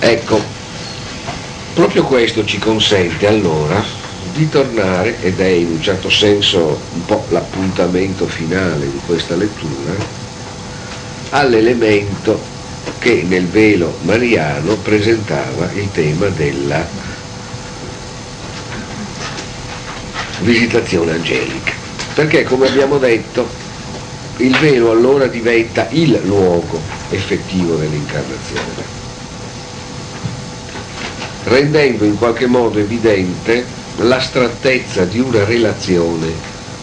[0.00, 0.40] Ecco,
[1.74, 3.84] proprio questo ci consente allora
[4.32, 9.92] di tornare, ed è in un certo senso un po' l'appuntamento finale di questa lettura,
[11.30, 12.40] all'elemento
[13.00, 16.86] che nel velo mariano presentava il tema della
[20.40, 21.72] visitazione angelica.
[22.14, 23.50] Perché come abbiamo detto,
[24.36, 26.80] il velo allora diventa il luogo
[27.10, 28.97] effettivo dell'incarnazione
[31.44, 33.64] rendendo in qualche modo evidente
[33.96, 36.32] l'astrattezza di una relazione,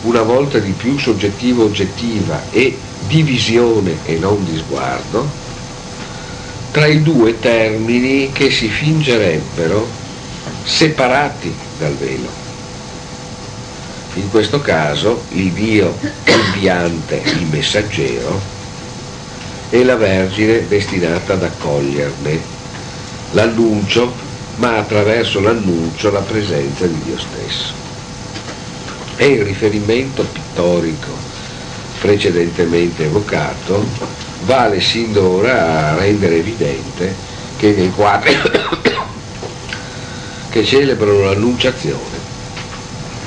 [0.01, 2.77] una volta di più soggettiva-oggettiva e
[3.07, 5.27] di visione e non di sguardo,
[6.71, 9.87] tra i due termini che si fingerebbero
[10.63, 12.43] separati dal velo.
[14.15, 18.53] In questo caso il Dio inviante, il messaggero,
[19.69, 22.39] e la Vergine destinata ad accoglierne
[23.31, 24.24] l'annuncio
[24.55, 27.73] ma attraverso l'annuncio la presenza di Dio stesso.
[29.17, 31.11] E il riferimento pittorico
[31.99, 33.85] precedentemente evocato
[34.41, 37.15] vale sin d'ora a rendere evidente
[37.57, 38.35] che nei quadri
[40.49, 42.15] che celebrano l'annunciazione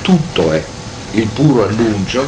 [0.09, 0.63] tutto è
[1.11, 2.27] il puro annuncio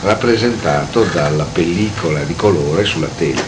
[0.00, 3.42] rappresentato dalla pellicola di colore sulla tela.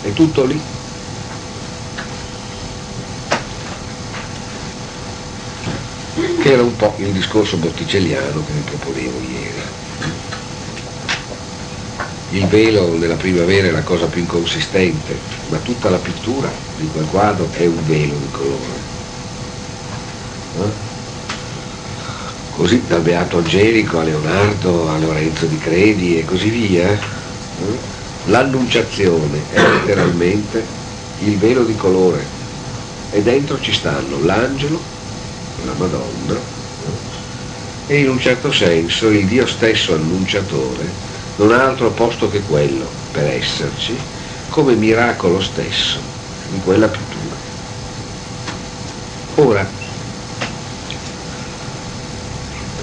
[0.00, 0.58] È tutto lì.
[6.40, 9.60] Che era un po' il discorso botticelliano che vi proponevo ieri.
[12.30, 15.18] Il velo nella primavera è la cosa più inconsistente,
[15.48, 18.88] ma tutta la pittura di quel quadro è un velo di colore.
[20.60, 20.88] Eh?
[22.54, 26.90] Così dal Beato Angelico a Leonardo, a Lorenzo di Credi e così via.
[26.90, 26.98] Eh?
[28.26, 30.64] L'annunciazione è letteralmente
[31.20, 32.24] il velo di colore
[33.10, 34.99] e dentro ci stanno l'angelo
[35.64, 36.38] la Madonna,
[37.86, 40.88] e in un certo senso il Dio stesso annunciatore
[41.36, 43.96] non ha altro posto che quello per esserci
[44.48, 45.98] come miracolo stesso
[46.52, 47.34] in quella pittura.
[49.36, 49.68] Ora,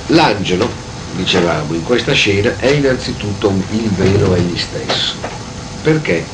[0.08, 0.70] l'angelo,
[1.16, 5.16] dicevamo, in questa scena è innanzitutto il velo egli stesso,
[5.84, 6.26] perché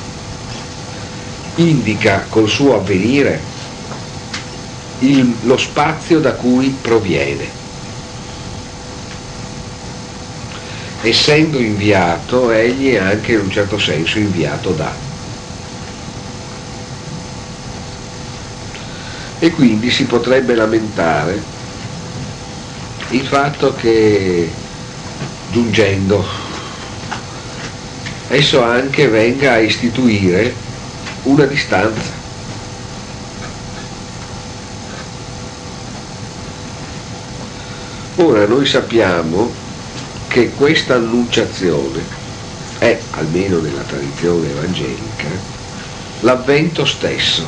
[1.55, 3.52] indica col suo avvenire
[4.99, 7.61] il, lo spazio da cui proviene.
[11.01, 14.93] Essendo inviato, egli è anche in un certo senso inviato da.
[19.39, 21.41] E quindi si potrebbe lamentare
[23.09, 24.49] il fatto che
[25.51, 26.25] giungendo
[28.29, 30.55] esso anche venga a istituire
[31.23, 32.22] una distanza
[38.17, 39.51] Ora noi sappiamo
[40.27, 42.05] che questa annunciazione
[42.77, 45.29] è, almeno nella tradizione evangelica,
[46.19, 47.43] l'avvento stesso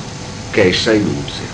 [0.49, 1.45] che essa inunzia.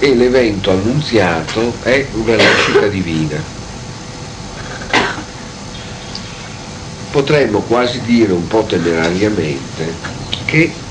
[0.00, 3.40] E l'evento annunziato è una nascita divina.
[7.12, 9.94] Potremmo quasi dire un po' temerariamente
[10.46, 10.81] che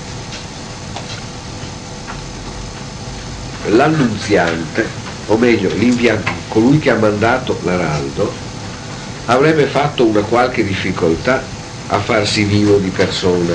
[3.70, 4.88] l'annunziante,
[5.28, 5.70] o meglio
[6.48, 8.34] colui che ha mandato l'araldo,
[9.26, 11.44] avrebbe fatto una qualche difficoltà
[11.88, 13.54] a farsi vivo di persona,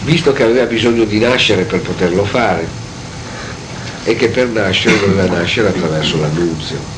[0.00, 2.66] visto che aveva bisogno di nascere per poterlo fare
[4.04, 6.94] e che per nascere doveva nascere attraverso l'annunzio.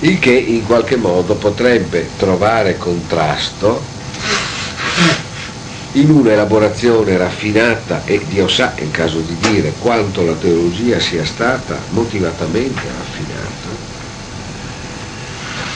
[0.00, 3.82] Il che in qualche modo potrebbe trovare contrasto
[6.00, 11.24] in una elaborazione raffinata e Dio sa, il caso di dire, quanto la teologia sia
[11.24, 13.86] stata motivatamente raffinata,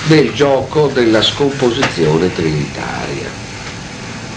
[0.07, 3.29] nel gioco della scomposizione trinitaria,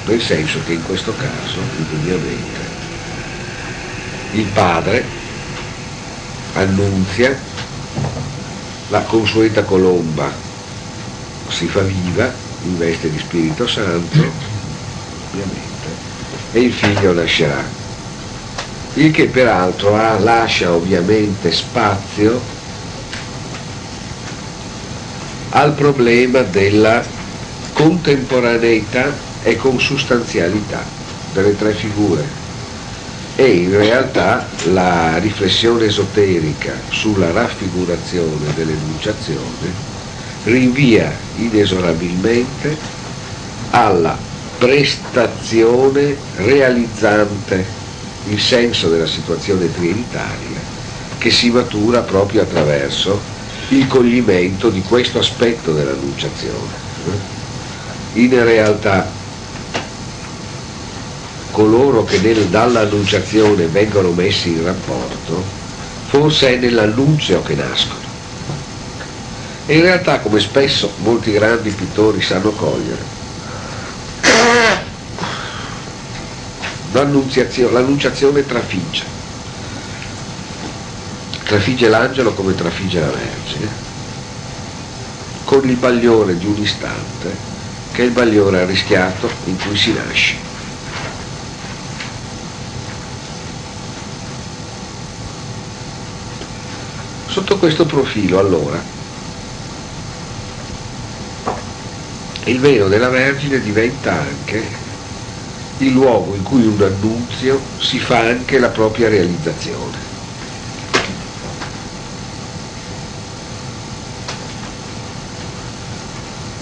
[0.06, 2.74] nel senso che in questo caso, indubbiamente,
[4.32, 5.06] il Padre
[6.54, 7.38] annunzia
[8.90, 10.32] la consueta colomba
[11.50, 12.34] si fa viva
[12.64, 14.54] in veste di Spirito Santo
[15.36, 15.75] ovviamente,
[16.56, 17.62] e il figlio nascerà.
[18.94, 22.40] Il che peraltro ha, lascia ovviamente spazio
[25.50, 27.04] al problema della
[27.74, 30.82] contemporaneità e consustanzialità
[31.34, 32.24] delle tre figure
[33.36, 39.74] e in realtà la riflessione esoterica sulla raffigurazione dell'enunciazione
[40.46, 42.78] rinvia inesorabilmente
[43.72, 44.18] alla
[44.66, 47.64] prestazione realizzante
[48.24, 50.60] il senso della situazione trinitaria
[51.20, 53.22] che si matura proprio attraverso
[53.70, 56.74] il coglimento di questo aspetto dell'annunciazione.
[58.14, 59.08] In realtà
[61.52, 65.44] coloro che nel, dall'annunciazione vengono messi in rapporto,
[66.08, 68.00] forse è nell'annunzio che nascono.
[69.68, 73.15] E in realtà, come spesso molti grandi pittori sanno cogliere,
[76.96, 79.04] l'annunciazione trafigge.
[81.44, 83.70] Trafigge l'angelo come trafigge la Vergine,
[85.44, 87.36] con il bagliore di un istante,
[87.92, 90.36] che è il bagliore arrischiato in cui si nasce.
[97.28, 98.82] Sotto questo profilo, allora,
[102.46, 104.85] il velo della Vergine diventa anche
[105.78, 110.14] il luogo in cui un annunzio si fa anche la propria realizzazione.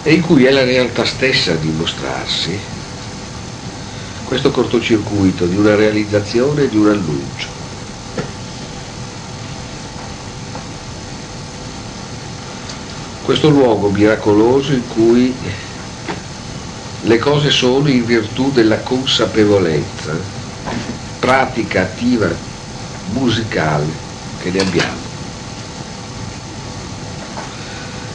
[0.03, 2.59] E in cui è la realtà stessa a dimostrarsi
[4.25, 7.47] questo cortocircuito di una realizzazione e di un annuncio.
[13.21, 15.35] Questo luogo miracoloso in cui
[17.05, 20.17] le cose sono in virtù della consapevolezza,
[21.19, 22.29] pratica attiva
[23.11, 23.91] musicale
[24.39, 25.01] che ne abbiamo,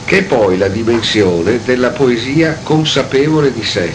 [0.05, 3.93] che è poi la dimensione della poesia consapevole di sé,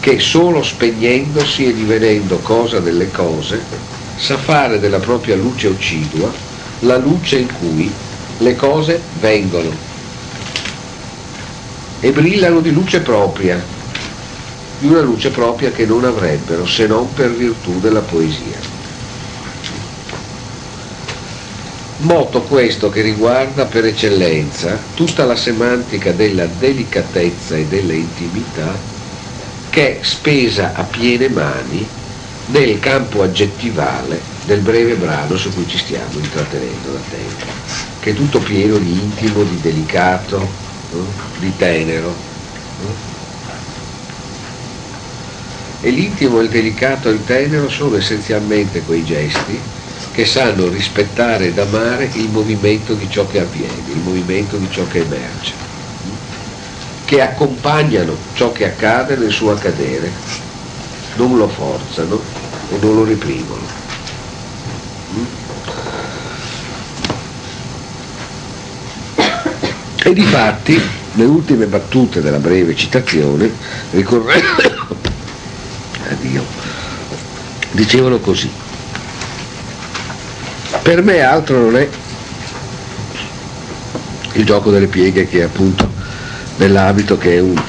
[0.00, 3.64] che solo spegnendosi e divenendo cosa delle cose
[4.14, 6.32] sa fare della propria luce occidua
[6.80, 7.92] la luce in cui
[8.38, 9.87] le cose vengono
[12.00, 13.62] e brillano di luce propria,
[14.78, 18.58] di una luce propria che non avrebbero se non per virtù della poesia.
[22.00, 28.72] Moto questo che riguarda per eccellenza tutta la semantica della delicatezza e della intimità
[29.68, 31.88] che è spesa a piene mani
[32.46, 37.46] nel campo aggettivale del breve brano su cui ci stiamo intrattenendo da tempo,
[37.98, 40.66] che è tutto pieno di intimo, di delicato,
[41.38, 42.16] di tenero.
[45.80, 49.62] E l'intimo, il delicato e il tenero sono essenzialmente quei gesti
[50.10, 54.84] che sanno rispettare ed amare il movimento di ciò che avviene, il movimento di ciò
[54.88, 55.54] che emerge,
[57.04, 60.12] che accompagnano ciò che accade nel suo accadere,
[61.14, 62.20] non lo forzano
[62.68, 63.66] e non lo reprimono.
[70.00, 70.80] E di fatti,
[71.14, 73.50] le ultime battute della breve citazione
[73.90, 74.40] ricorre...
[77.72, 78.50] dicevano così.
[80.82, 81.88] Per me altro non è
[84.32, 85.90] il gioco delle pieghe che è appunto
[86.56, 87.60] nell'abito che è, un,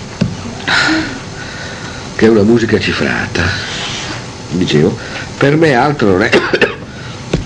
[2.15, 3.43] che è una musica cifrata.
[4.51, 4.97] Dicevo,
[5.37, 6.29] per me altro non è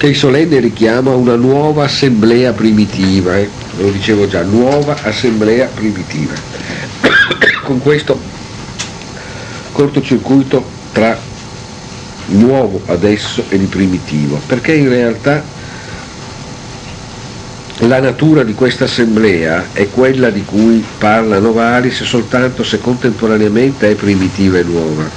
[0.03, 3.49] che il solenne richiama una nuova assemblea primitiva, eh?
[3.77, 6.33] lo dicevo già, nuova assemblea primitiva.
[7.63, 8.19] Con questo
[9.71, 11.17] cortocircuito tra
[12.25, 15.41] nuovo adesso e di primitivo, perché in realtà
[17.77, 23.95] la natura di questa assemblea è quella di cui parla Novalis soltanto se contemporaneamente è
[23.95, 25.09] primitiva e nuova,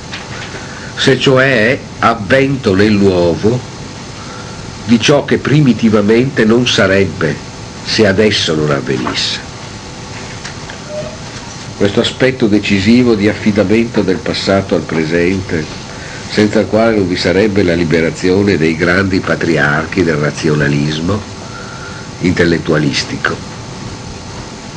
[0.95, 3.75] se cioè è avvento nel nuovo
[4.87, 7.35] di ciò che primitivamente non sarebbe
[7.85, 9.41] se adesso non avvenisse.
[11.77, 15.65] Questo aspetto decisivo di affidamento del passato al presente,
[16.31, 21.21] senza il quale non vi sarebbe la liberazione dei grandi patriarchi del razionalismo,
[22.21, 23.37] intellettualistico,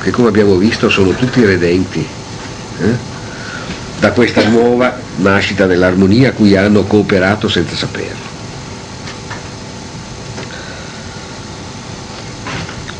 [0.00, 2.06] che come abbiamo visto sono tutti redenti
[2.80, 3.08] eh?
[3.98, 8.29] da questa nuova nascita dell'armonia a cui hanno cooperato senza saperlo.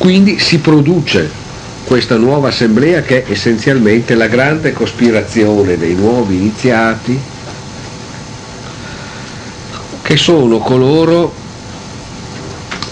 [0.01, 1.31] Quindi si produce
[1.85, 7.21] questa nuova assemblea che è essenzialmente la grande cospirazione dei nuovi iniziati,
[10.01, 11.35] che sono coloro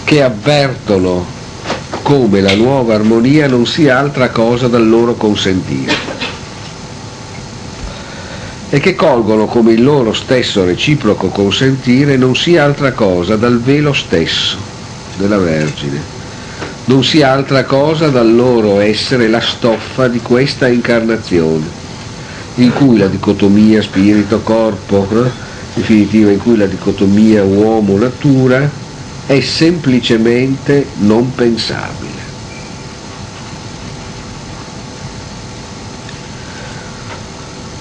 [0.03, 1.25] che avvertono
[2.03, 5.95] come la nuova armonia non sia altra cosa dal loro consentire
[8.69, 13.93] e che colgono come il loro stesso reciproco consentire non sia altra cosa dal velo
[13.93, 14.57] stesso
[15.17, 16.18] della Vergine,
[16.89, 21.67] non sia altra cosa dal loro essere la stoffa di questa incarnazione,
[22.55, 25.31] in cui la dicotomia spirito-corpo, in
[25.75, 28.67] definitiva in cui la dicotomia uomo-natura
[29.27, 32.27] è semplicemente non pensabile.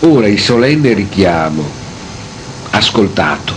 [0.01, 1.67] Ora il solenne richiamo
[2.71, 3.57] ascoltato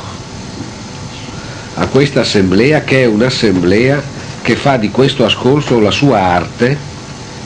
[1.74, 4.11] a questa assemblea che è un'assemblea
[4.42, 6.78] che fa di questo ascolto la sua arte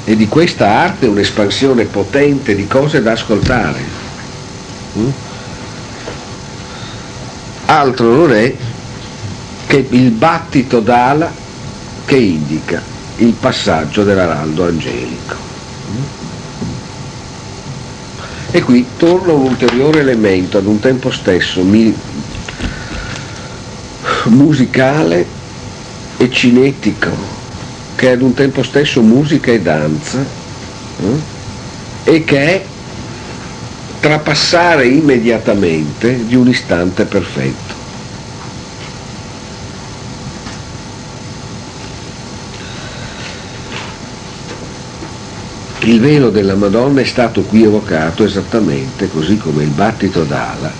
[0.03, 3.79] e di questa arte un'espansione potente di cose da ascoltare.
[4.97, 5.09] Mm?
[7.65, 8.55] Altro non è
[9.65, 11.31] che il battito d'ala
[12.05, 12.81] che indica
[13.17, 15.43] il passaggio dell'araldo angelico.
[18.51, 21.93] E qui torna un ulteriore elemento ad un tempo stesso mi,
[24.25, 25.34] musicale
[26.17, 27.09] e cinetico,
[27.95, 30.23] che è ad un tempo stesso musica e danza,
[30.99, 31.33] eh?
[32.11, 32.65] e che è
[33.99, 37.73] trapassare immediatamente di un istante perfetto.
[45.79, 50.71] Il velo della Madonna è stato qui evocato esattamente così come il battito d'ala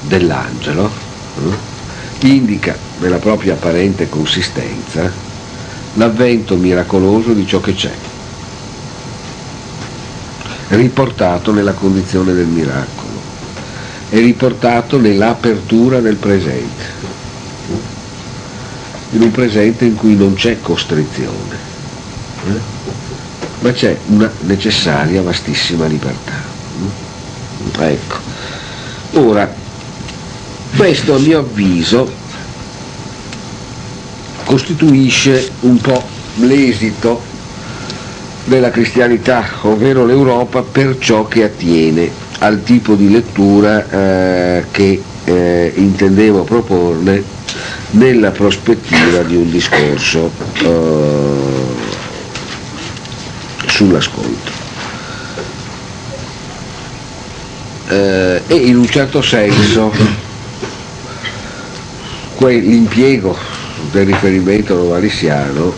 [0.00, 0.90] dell'angelo
[1.38, 5.10] eh, indica nella propria apparente consistenza
[5.94, 7.92] l'avvento miracoloso di ciò che c'è,
[10.68, 13.18] riportato nella condizione del miracolo
[14.08, 16.84] e riportato nell'apertura del presente,
[19.10, 21.68] in un presente in cui non c'è costrizione.
[22.46, 22.78] Eh?
[23.60, 26.32] ma c'è una necessaria vastissima libertà.
[27.78, 28.16] Ecco.
[29.12, 29.52] Ora,
[30.76, 32.10] questo a mio avviso
[34.50, 36.02] costituisce un po'
[36.38, 37.22] l'esito
[38.46, 45.72] della cristianità, ovvero l'Europa, per ciò che attiene al tipo di lettura eh, che eh,
[45.76, 47.22] intendevo proporne
[47.90, 51.36] nella prospettiva di un discorso eh,
[53.66, 54.50] sull'ascolto.
[57.86, 59.92] Eh, e in un certo senso
[62.38, 63.49] l'impiego
[63.90, 65.72] del riferimento novalisiano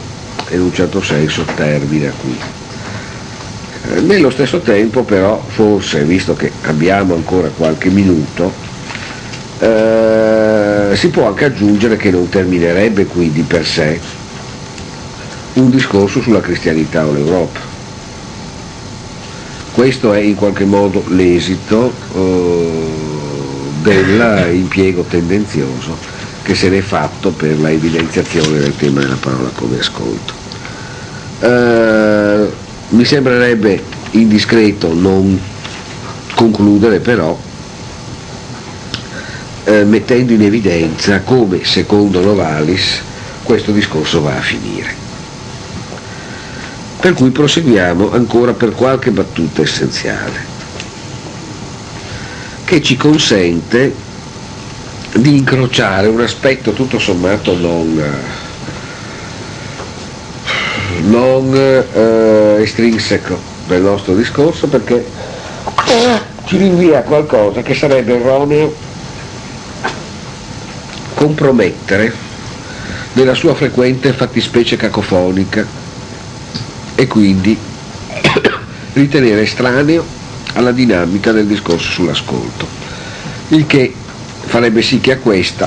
[0.50, 2.38] in un certo senso termina qui.
[3.94, 8.52] Eh, nello stesso tempo però forse, visto che abbiamo ancora qualche minuto,
[9.58, 14.00] eh, si può anche aggiungere che non terminerebbe qui di per sé
[15.54, 17.60] un discorso sulla cristianità o l'Europa
[19.72, 22.88] questo è in qualche modo l'esito eh,
[23.82, 25.96] dell'impiego tendenzioso
[26.43, 30.34] che se n'è fatto per la evidenziazione del tema della parola come ascolto.
[31.40, 32.51] Eh,
[32.88, 33.82] mi sembrerebbe
[34.12, 35.40] indiscreto non
[36.34, 37.38] concludere però
[39.64, 43.01] eh, mettendo in evidenza come, secondo Novalis,
[43.43, 44.95] questo discorso va a finire.
[47.01, 50.51] Per cui proseguiamo ancora per qualche battuta essenziale,
[52.64, 53.95] che ci consente
[55.14, 58.02] di incrociare un aspetto tutto sommato non,
[61.02, 65.04] non eh, estrinseco del nostro discorso perché
[66.46, 68.74] ci rinvia a qualcosa che sarebbe erroneo
[71.14, 72.12] compromettere
[73.12, 75.64] nella sua frequente fattispecie cacofonica
[76.94, 77.56] e quindi
[78.94, 80.04] ritenere estraneo
[80.54, 82.66] alla dinamica del discorso sull'ascolto,
[83.48, 83.94] il che
[84.53, 85.66] farebbe sì che a questa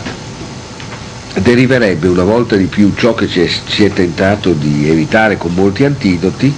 [1.33, 6.53] deriverebbe una volta di più ciò che si è tentato di evitare con molti antidoti,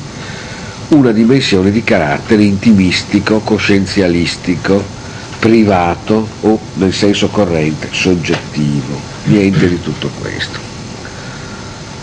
[0.89, 4.83] una dimensione di carattere intimistico, coscienzialistico,
[5.39, 10.59] privato o nel senso corrente soggettivo, niente di tutto questo.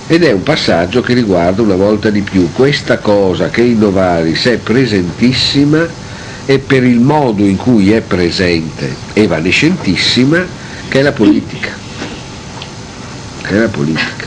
[0.06, 4.46] Ed è un passaggio che riguarda una volta di più questa cosa che in Novalis
[4.46, 5.86] è presentissima
[6.46, 10.46] e per il modo in cui è presente, evanescentissima,
[10.88, 11.70] che è la politica.
[13.42, 14.26] Che è la politica.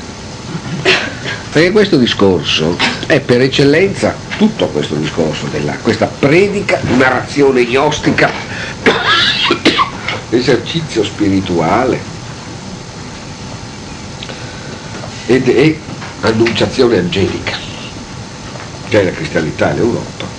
[1.52, 8.30] Perché questo discorso è per eccellenza tutto questo discorso della questa predica, narrazione gnostica,
[10.30, 12.00] esercizio spirituale
[15.26, 15.76] ed è
[16.22, 17.58] annunciazione angelica,
[18.90, 20.37] che è la cristianità e l'Europa.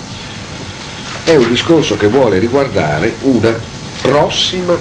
[1.28, 3.54] È un discorso che vuole riguardare una
[4.00, 4.80] prossima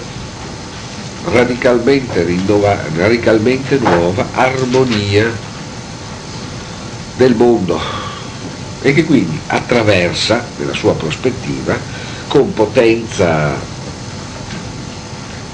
[1.25, 5.37] radicalmente, rinnova, radicalmente nuova armonia
[7.15, 7.77] del mondo
[8.79, 11.77] e che quindi attraversa nella sua prospettiva
[12.27, 13.61] con potenza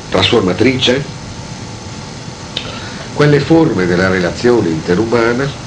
[0.09, 1.03] trasformatrice
[3.13, 5.62] quelle forme della relazione interumana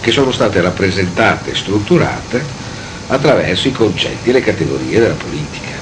[0.00, 2.42] che sono state rappresentate e strutturate
[3.08, 5.78] attraverso i concetti e le categorie della politica.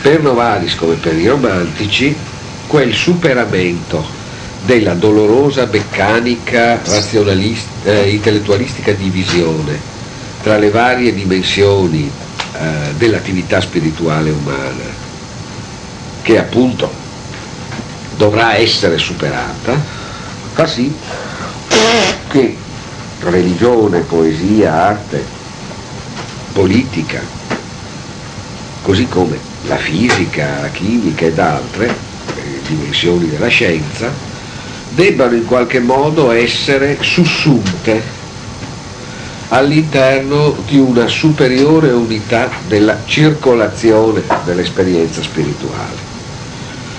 [0.00, 2.16] Per Novalis come per i romantici
[2.66, 4.20] quel superamento
[4.64, 9.90] della dolorosa meccanica eh, intellettualistica divisione
[10.42, 12.10] tra le varie dimensioni
[12.52, 14.84] eh, dell'attività spirituale umana,
[16.22, 17.01] che appunto
[18.16, 19.78] dovrà essere superata,
[20.52, 20.94] fa sì
[22.28, 22.56] che
[23.20, 25.24] religione, poesia, arte,
[26.52, 27.20] politica,
[28.82, 32.10] così come la fisica, la chimica ed altre,
[32.66, 34.10] dimensioni della scienza,
[34.88, 38.20] debbano in qualche modo essere sussunte
[39.48, 46.01] all'interno di una superiore unità della circolazione dell'esperienza spirituale.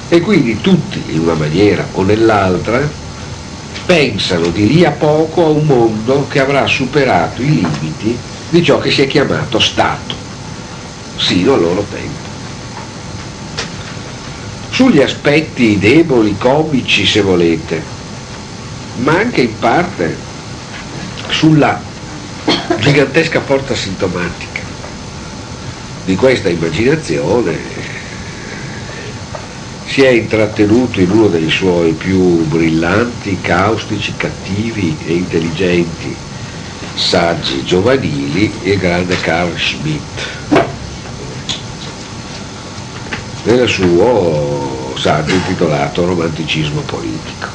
[0.09, 2.87] E quindi tutti, in una maniera o nell'altra,
[3.85, 8.17] pensano di lì a poco a un mondo che avrà superato i limiti
[8.49, 10.15] di ciò che si è chiamato Stato,
[11.17, 12.31] sino al loro tempo.
[14.69, 17.81] Sugli aspetti deboli, comici se volete,
[18.97, 20.17] ma anche in parte
[21.29, 21.81] sulla
[22.79, 24.61] gigantesca forza sintomatica
[26.05, 27.82] di questa immaginazione
[29.93, 36.17] si è intrattenuto in uno dei suoi più brillanti, caustici, cattivi e intelligenti
[36.95, 40.01] saggi giovanili, il grande Carl Schmitt.
[43.43, 47.49] Nel suo saggio intitolato Romanticismo politico,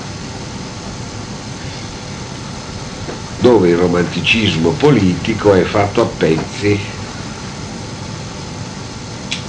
[3.41, 6.79] dove il romanticismo politico è fatto a pezzi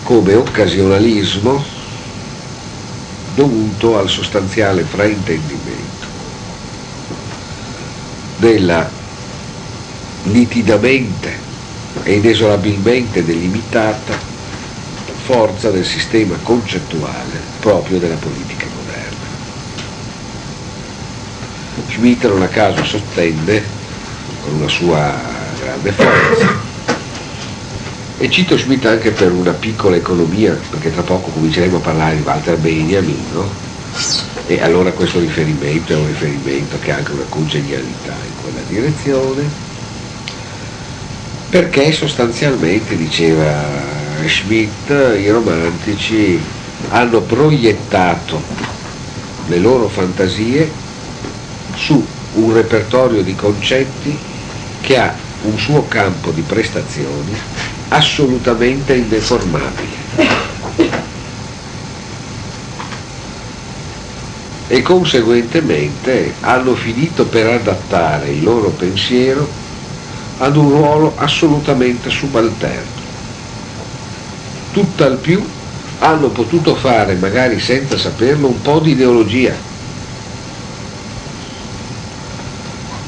[0.01, 1.77] come occasionalismo
[3.39, 6.07] dovuto al sostanziale fraintendimento
[8.35, 8.91] della
[10.23, 11.39] nitidamente
[12.03, 14.19] e inesorabilmente delimitata
[15.23, 19.27] forza del sistema concettuale proprio della politica moderna.
[21.87, 23.63] Schmitt non a caso sottende
[24.41, 25.17] con una sua
[25.61, 26.68] grande forza
[28.21, 32.21] e cito Schmitt anche per una piccola economia, perché tra poco cominceremo a parlare di
[32.21, 33.49] Walter Benjamin, no?
[34.45, 39.49] e allora questo riferimento è un riferimento che ha anche una congenialità in quella direzione,
[41.49, 43.55] perché sostanzialmente diceva
[44.27, 46.37] Schmidt, i romantici,
[46.89, 48.41] hanno proiettato
[49.47, 50.69] le loro fantasie
[51.73, 54.17] su un repertorio di concetti
[54.81, 57.33] che ha un suo campo di prestazioni
[57.89, 59.97] assolutamente indeformabile.
[64.67, 69.47] E conseguentemente hanno finito per adattare il loro pensiero
[70.37, 72.97] ad un ruolo assolutamente subalterno.
[74.71, 75.43] Tutt'al più
[75.99, 79.53] hanno potuto fare, magari senza saperlo, un po' di ideologia,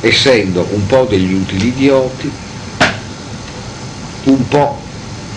[0.01, 2.31] essendo un po' degli utili idioti,
[4.23, 4.79] un po'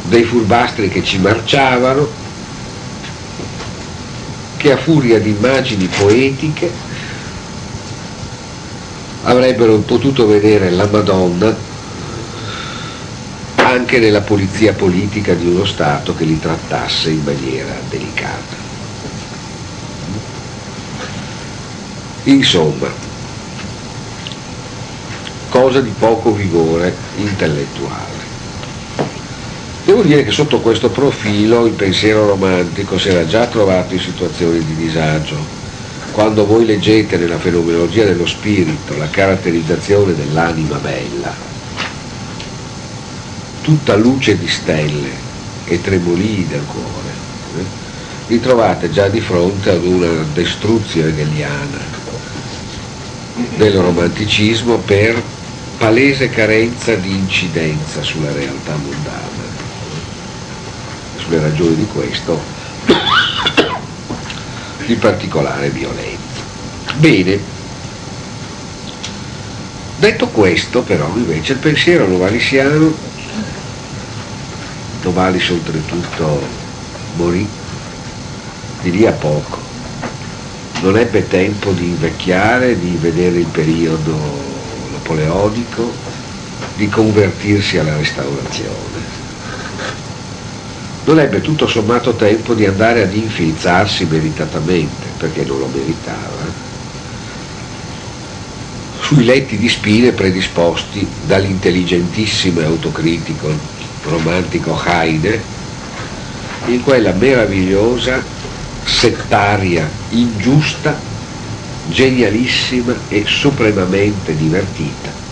[0.03, 2.09] dei furbastri che ci marciavano,
[4.57, 6.73] che a furia di immagini poetiche
[9.25, 11.73] avrebbero potuto vedere la Madonna
[13.57, 18.63] anche nella polizia politica di uno Stato che li trattasse in maniera delicata.
[22.25, 22.89] Insomma,
[25.49, 28.14] cosa di poco vigore intellettuale.
[29.95, 34.59] Devo dire che sotto questo profilo il pensiero romantico si era già trovato in situazioni
[34.59, 35.37] di disagio.
[36.11, 41.33] Quando voi leggete nella fenomenologia dello spirito la caratterizzazione dell'anima bella,
[43.63, 45.11] tutta luce di stelle
[45.65, 47.13] e tremolii del cuore,
[47.59, 47.65] eh,
[48.27, 51.79] vi trovate già di fronte ad una destruzione hegeliana
[53.55, 55.23] del romanticismo per
[55.79, 59.34] palese carenza di incidenza sulla realtà mondana
[61.25, 62.41] sulle ragioni di questo
[64.85, 66.43] di particolare violenza.
[66.97, 67.43] Bene,
[69.97, 73.13] detto questo però invece il pensiero novalisiano,
[75.03, 76.41] Novalis oltretutto
[77.17, 77.47] morì
[78.81, 79.61] di lì a poco,
[80.81, 84.17] non ebbe tempo di invecchiare, di vedere il periodo
[84.93, 85.93] napoleonico,
[86.77, 89.24] di convertirsi alla restaurazione
[91.05, 96.63] non ebbe tutto sommato tempo di andare ad infilzarsi meritatamente, perché non lo meritava,
[99.01, 103.53] sui letti di spine predisposti dall'intelligentissimo e autocritico
[104.05, 105.53] romantico Heine,
[106.67, 108.23] in quella meravigliosa,
[108.85, 110.99] settaria, ingiusta,
[111.87, 115.23] genialissima e supremamente divertita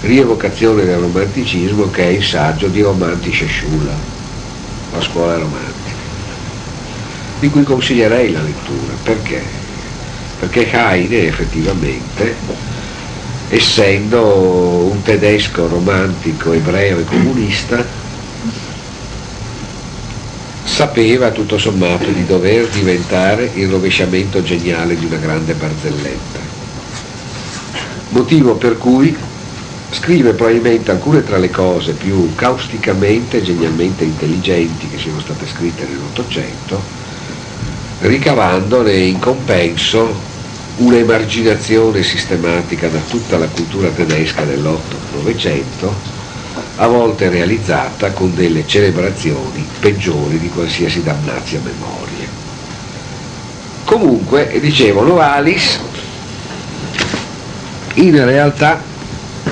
[0.00, 4.21] rievocazione del romanticismo che è il saggio di Romantische Schuller
[4.92, 5.96] la scuola romantica,
[7.40, 8.94] di cui consiglierei la lettura.
[9.02, 9.42] Perché?
[10.38, 12.34] Perché Heine effettivamente,
[13.48, 17.84] essendo un tedesco romantico, ebreo e comunista,
[20.64, 26.40] sapeva tutto sommato di dover diventare il rovesciamento geniale di una grande barzelletta.
[28.10, 29.16] Motivo per cui
[29.92, 35.84] scrive probabilmente alcune tra le cose più causticamente e genialmente intelligenti che siano state scritte
[35.84, 36.82] nell'Ottocento,
[37.98, 40.30] ricavandone in compenso
[40.76, 45.94] un'emarginazione sistematica da tutta la cultura tedesca dell'Otto-Novecento,
[46.76, 52.26] a volte realizzata con delle celebrazioni peggiori di qualsiasi damnazia memoria.
[53.84, 55.78] Comunque, dicevo, Novalis
[57.94, 58.90] in realtà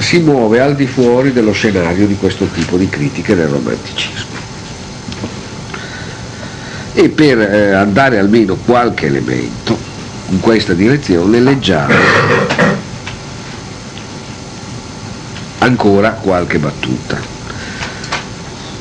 [0.01, 4.39] si muove al di fuori dello scenario di questo tipo di critiche del romanticismo.
[6.93, 9.79] E per eh, andare almeno qualche elemento
[10.31, 11.95] in questa direzione leggiamo
[15.59, 17.19] ancora qualche battuta.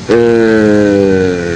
[0.06, 1.54] Eh,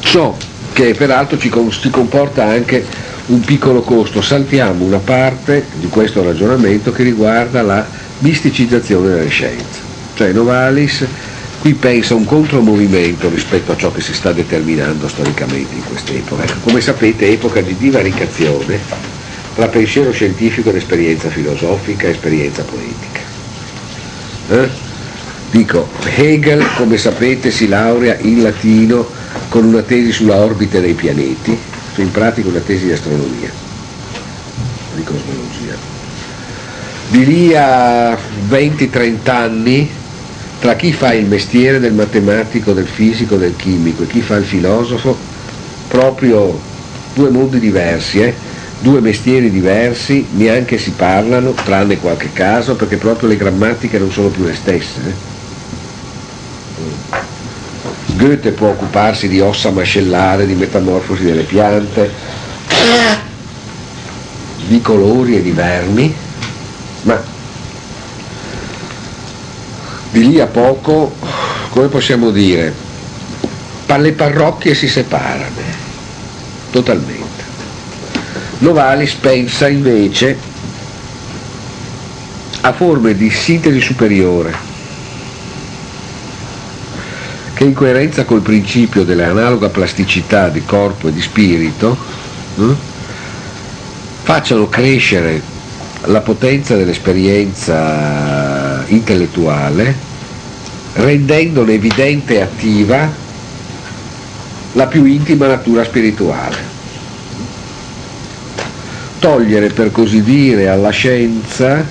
[0.00, 0.36] ciò
[0.72, 2.84] che peraltro ci, ci comporta anche
[3.26, 4.20] un piccolo costo.
[4.20, 9.80] Saltiamo una parte di questo ragionamento che riguarda la misticizzazione delle scienze.
[10.14, 11.04] Cioè Novalis
[11.58, 16.44] qui pensa un contromovimento rispetto a ciò che si sta determinando storicamente in quest'epoca.
[16.44, 18.78] Ecco, come sapete, epoca di divaricazione
[19.54, 23.20] tra pensiero scientifico ed esperienza filosofica e esperienza poetica.
[24.50, 24.68] Eh?
[25.50, 29.08] Dico, Hegel, come sapete, si laurea in latino
[29.48, 31.56] con una tesi sulla orbita dei pianeti,
[31.96, 33.50] in pratica una tesi di astronomia,
[34.94, 35.95] di cosmologia.
[37.08, 38.18] Di lì a
[38.48, 39.88] 20-30 anni,
[40.58, 44.44] tra chi fa il mestiere del matematico, del fisico, del chimico e chi fa il
[44.44, 45.16] filosofo,
[45.88, 46.58] proprio
[47.14, 48.34] due mondi diversi, eh?
[48.80, 54.28] due mestieri diversi, neanche si parlano, tranne qualche caso, perché proprio le grammatiche non sono
[54.28, 55.00] più le stesse.
[55.06, 55.34] Eh?
[58.16, 62.10] Goethe può occuparsi di ossa mascellare, di metamorfosi delle piante,
[64.66, 66.14] di colori e di vermi,
[67.06, 67.22] ma
[70.10, 71.14] di lì a poco,
[71.70, 72.74] come possiamo dire,
[73.86, 75.62] le parrocchie si separano
[76.70, 77.44] totalmente.
[78.58, 80.36] Novalis pensa invece
[82.62, 84.64] a forme di sintesi superiore
[87.54, 91.96] che in coerenza col principio dell'analoga plasticità di corpo e di spirito
[92.58, 92.74] eh,
[94.22, 95.54] facciano crescere
[96.06, 100.14] la potenza dell'esperienza intellettuale
[100.94, 103.12] rendendone evidente e attiva
[104.72, 106.74] la più intima natura spirituale.
[109.18, 111.84] Togliere per così dire alla scienza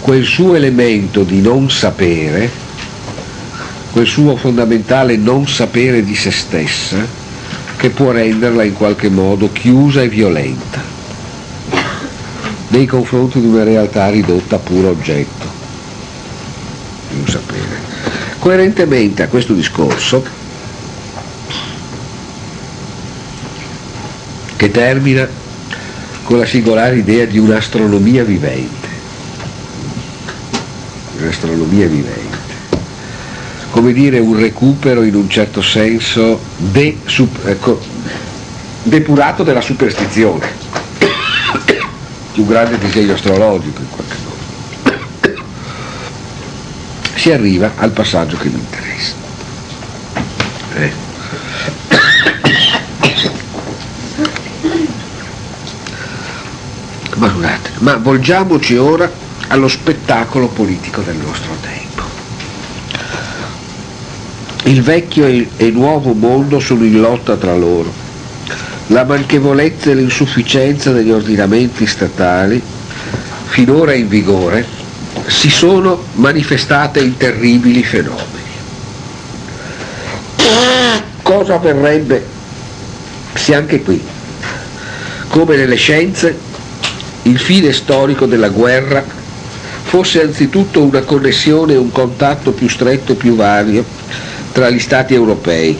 [0.00, 2.64] quel suo elemento di non sapere
[3.90, 6.98] quel suo fondamentale non sapere di se stessa
[7.76, 10.95] che può renderla in qualche modo chiusa e violenta
[12.76, 15.46] nei confronti di una realtà ridotta a puro oggetto.
[17.10, 17.84] Di un sapere.
[18.38, 20.22] Coerentemente a questo discorso,
[24.56, 25.26] che termina
[26.22, 28.88] con la singolare idea di un'astronomia vivente,
[31.18, 32.34] un'astronomia vivente.
[33.70, 37.80] Come dire, un recupero in un certo senso de, sup, ecco,
[38.82, 40.65] depurato della superstizione,
[42.36, 44.34] di un grande disegno astrologico in qualche modo.
[47.14, 49.14] Si arriva al passaggio che mi interessa.
[50.74, 50.92] Eh.
[57.14, 59.10] Ma scusate, ma volgiamoci ora
[59.48, 62.02] allo spettacolo politico del nostro tempo.
[64.64, 68.04] Il vecchio e il nuovo mondo sono in lotta tra loro.
[68.88, 72.62] La manchevolezza e l'insufficienza degli ordinamenti statali,
[73.46, 74.64] finora in vigore,
[75.26, 78.44] si sono manifestate in terribili fenomeni.
[81.22, 82.24] Cosa avverrebbe
[83.34, 84.00] se anche qui,
[85.28, 86.38] come nelle scienze,
[87.22, 89.04] il fine storico della guerra
[89.82, 93.84] fosse anzitutto una connessione e un contatto più stretto e più vario
[94.52, 95.76] tra gli Stati europei.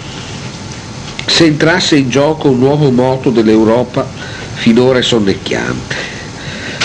[1.26, 4.06] Se entrasse in gioco un nuovo moto dell'Europa
[4.54, 6.14] finora sonnecchiante.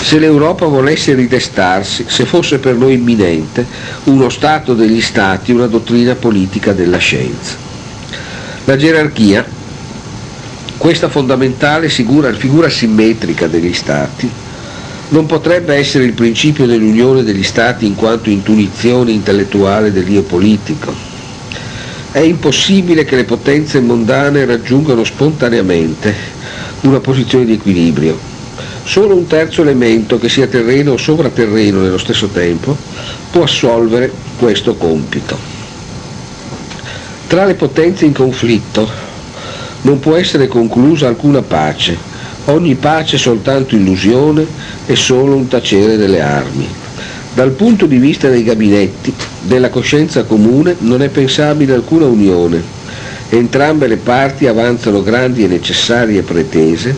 [0.02, 3.64] Se l'Europa volesse ridestarsi, se fosse per noi imminente,
[4.04, 7.56] uno Stato degli Stati, una dottrina politica della scienza.
[8.64, 9.44] La gerarchia,
[10.76, 14.30] questa fondamentale figura, figura simmetrica degli Stati,
[15.08, 21.11] non potrebbe essere il principio dell'unione degli Stati in quanto intuizione intellettuale dell'io politico,
[22.12, 26.14] è impossibile che le potenze mondane raggiungano spontaneamente
[26.82, 28.18] una posizione di equilibrio.
[28.84, 32.76] Solo un terzo elemento, che sia terreno o sovraterreno nello stesso tempo,
[33.30, 35.38] può assolvere questo compito.
[37.26, 38.86] Tra le potenze in conflitto
[39.82, 41.96] non può essere conclusa alcuna pace,
[42.46, 44.46] ogni pace è soltanto illusione
[44.84, 46.81] e solo un tacere delle armi.
[47.34, 49.10] Dal punto di vista dei gabinetti,
[49.40, 52.62] della coscienza comune, non è pensabile alcuna unione.
[53.30, 56.94] Entrambe le parti avanzano grandi e necessarie pretese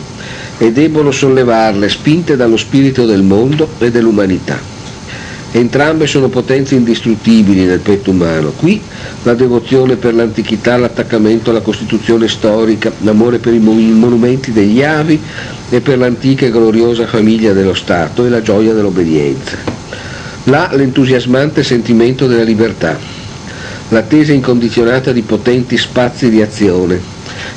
[0.57, 4.59] e debbono sollevarle spinte dallo spirito del mondo e dell'umanità.
[5.53, 8.51] Entrambe sono potenze indistruttibili nel petto umano.
[8.57, 8.81] Qui
[9.23, 15.17] la devozione per l'antichità, l'attaccamento alla Costituzione storica, l'amore per i monumenti degli avi
[15.69, 19.74] e per l'antica e gloriosa famiglia dello Stato e la gioia dell'obbedienza.
[20.47, 22.99] Là l'entusiasmante sentimento della libertà,
[23.89, 27.01] l'attesa incondizionata di potenti spazi di azione,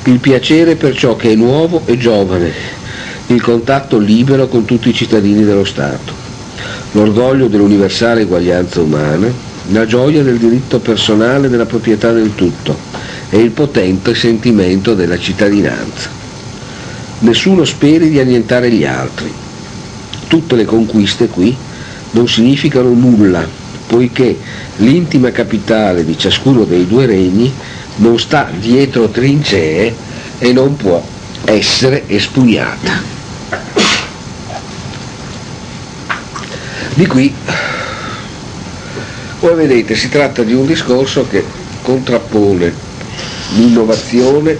[0.05, 2.51] il piacere per ciò che è nuovo e giovane,
[3.27, 6.15] il contatto libero con tutti i cittadini dello Stato,
[6.93, 9.31] l'orgoglio dell'universale eguaglianza umana,
[9.71, 12.75] la gioia del diritto personale della proprietà del tutto
[13.29, 16.09] e il potente sentimento della cittadinanza.
[17.19, 19.31] Nessuno speri di annientare gli altri.
[20.27, 21.55] Tutte le conquiste qui
[22.13, 23.47] non significano nulla,
[23.87, 24.39] poiché
[24.77, 27.53] l'intima capitale di ciascuno dei due regni
[27.97, 29.95] non sta dietro trincee
[30.39, 31.05] e non può
[31.45, 33.17] essere espugnata.
[36.95, 37.35] Di qui,
[39.41, 41.45] voi vedete, si tratta di un discorso che
[41.83, 42.75] contrappone
[43.55, 44.59] l'innovazione,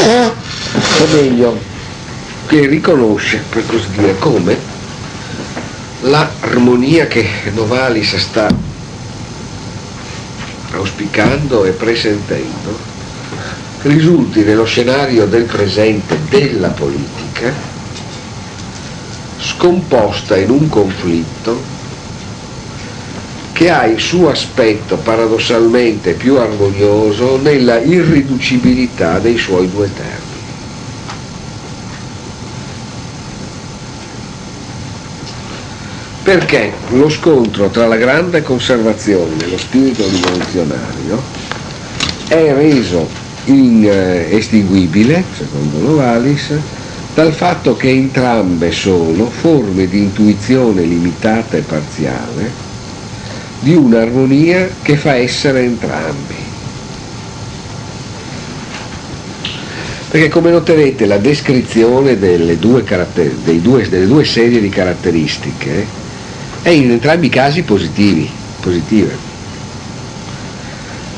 [0.00, 1.60] o meglio,
[2.46, 4.56] che riconosce, per così dire, come
[6.00, 8.48] l'armonia che Novalis sta
[10.72, 12.78] auspicando e presentendo
[13.82, 17.52] risulti nello scenario del presente della politica
[19.38, 21.72] scomposta in un conflitto
[23.52, 30.33] che ha il suo aspetto paradossalmente più armonioso nella irriducibilità dei suoi due termini.
[36.24, 41.22] Perché lo scontro tra la grande conservazione e lo spirito rivoluzionario
[42.26, 43.10] è reso
[43.44, 46.58] inestinguibile, secondo Novalis,
[47.12, 52.50] dal fatto che entrambe sono forme di intuizione limitata e parziale
[53.58, 56.36] di un'armonia che fa essere entrambi.
[60.08, 62.82] Perché come noterete la descrizione delle due,
[63.60, 66.02] due, delle due serie di caratteristiche
[66.64, 68.28] è in entrambi i casi positivi,
[68.60, 69.16] positive.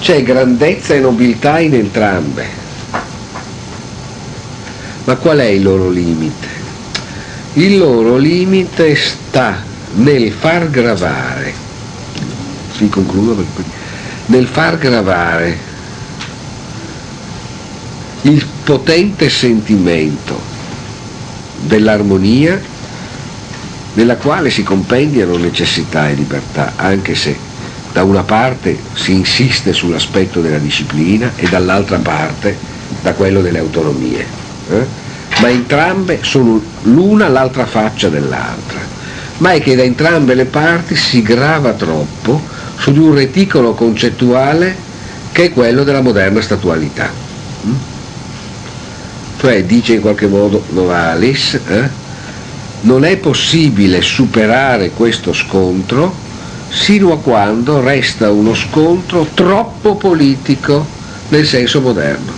[0.00, 2.46] C'è grandezza e nobiltà in entrambe.
[5.04, 6.48] Ma qual è il loro limite?
[7.54, 9.62] Il loro limite sta
[9.94, 11.64] nel far gravare
[12.76, 13.42] si concludo
[14.26, 15.58] nel far gravare
[18.22, 20.38] il potente sentimento
[21.60, 22.60] dell'armonia
[23.96, 27.36] nella quale si compendiano necessità e libertà, anche se
[27.92, 32.56] da una parte si insiste sull'aspetto della disciplina e dall'altra parte
[33.00, 34.26] da quello delle autonomie.
[34.70, 34.86] Eh?
[35.40, 38.80] Ma entrambe sono l'una l'altra faccia dell'altra,
[39.38, 42.40] ma è che da entrambe le parti si grava troppo
[42.76, 44.76] su di un reticolo concettuale
[45.32, 47.10] che è quello della moderna statualità.
[47.66, 47.74] Mm?
[49.38, 52.04] Cioè, dice in qualche modo Novalis, eh,
[52.86, 56.14] non è possibile superare questo scontro
[56.68, 60.86] sino a quando resta uno scontro troppo politico
[61.28, 62.32] nel senso moderno.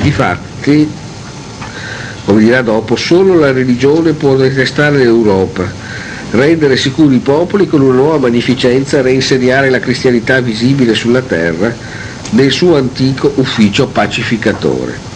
[0.00, 0.88] Difatti,
[2.24, 5.64] come dirà dopo, solo la religione può restare l'Europa,
[6.30, 11.74] rendere sicuri i popoli con una nuova magnificenza reinsediare la cristianità visibile sulla terra
[12.30, 15.13] nel suo antico ufficio pacificatore.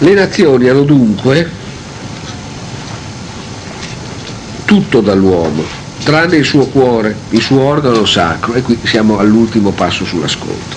[0.00, 1.50] Le nazioni hanno dunque
[4.64, 5.64] tutto dall'uomo,
[6.04, 10.76] tranne il suo cuore, il suo organo sacro, e qui siamo all'ultimo passo sull'ascolto.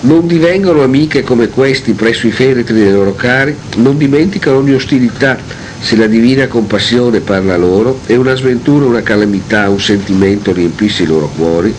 [0.00, 5.36] Non divengono amiche come questi presso i feretri dei loro cari, non dimenticano ogni ostilità
[5.80, 11.06] se la divina compassione parla loro e una sventura, una calamità, un sentimento riempisse i
[11.06, 11.74] loro cuori,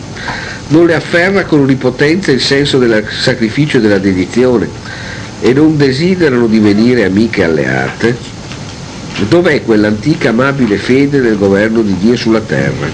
[0.67, 4.69] non le afferra con onnipotenza il senso del sacrificio e della dedizione
[5.41, 8.17] e non desiderano divenire amiche alleate?
[9.27, 12.87] Dov'è quell'antica amabile fede nel governo di Dio sulla terra?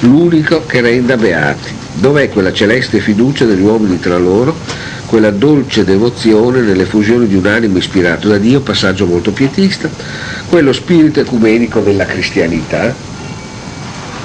[0.00, 4.54] L'unico che renda beati Dov'è quella celeste fiducia degli uomini tra loro,
[5.06, 9.88] quella dolce devozione nelle fusioni di un animo ispirato da Dio, passaggio molto pietista,
[10.46, 12.94] quello spirito ecumenico della cristianità?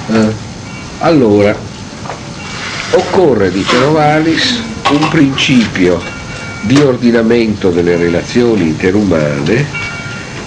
[0.06, 0.32] Eh,
[0.98, 1.56] allora,
[2.90, 5.98] occorre, dice Novalis, un principio
[6.62, 9.66] di ordinamento delle relazioni interumane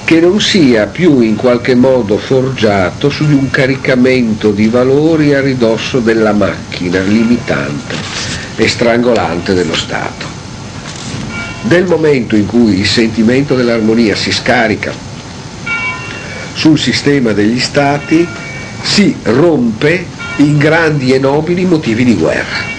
[0.05, 5.41] che non sia più in qualche modo forgiato su di un caricamento di valori a
[5.41, 7.95] ridosso della macchina limitante
[8.55, 10.25] e strangolante dello Stato.
[11.63, 14.93] Nel momento in cui il sentimento dell'armonia si scarica
[16.53, 18.27] sul sistema degli Stati,
[18.83, 20.05] si rompe
[20.37, 22.74] in grandi e nobili motivi di guerra.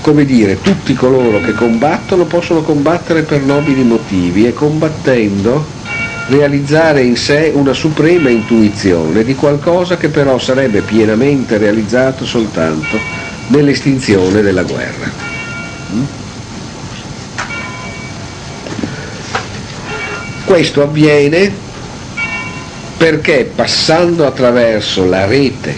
[0.00, 5.78] Come dire, tutti coloro che combattono possono combattere per nobili motivi e combattendo
[6.28, 12.98] realizzare in sé una suprema intuizione di qualcosa che però sarebbe pienamente realizzato soltanto
[13.48, 15.10] nell'estinzione della guerra.
[15.92, 16.02] Mm?
[20.44, 21.52] Questo avviene
[22.96, 25.74] perché passando attraverso la rete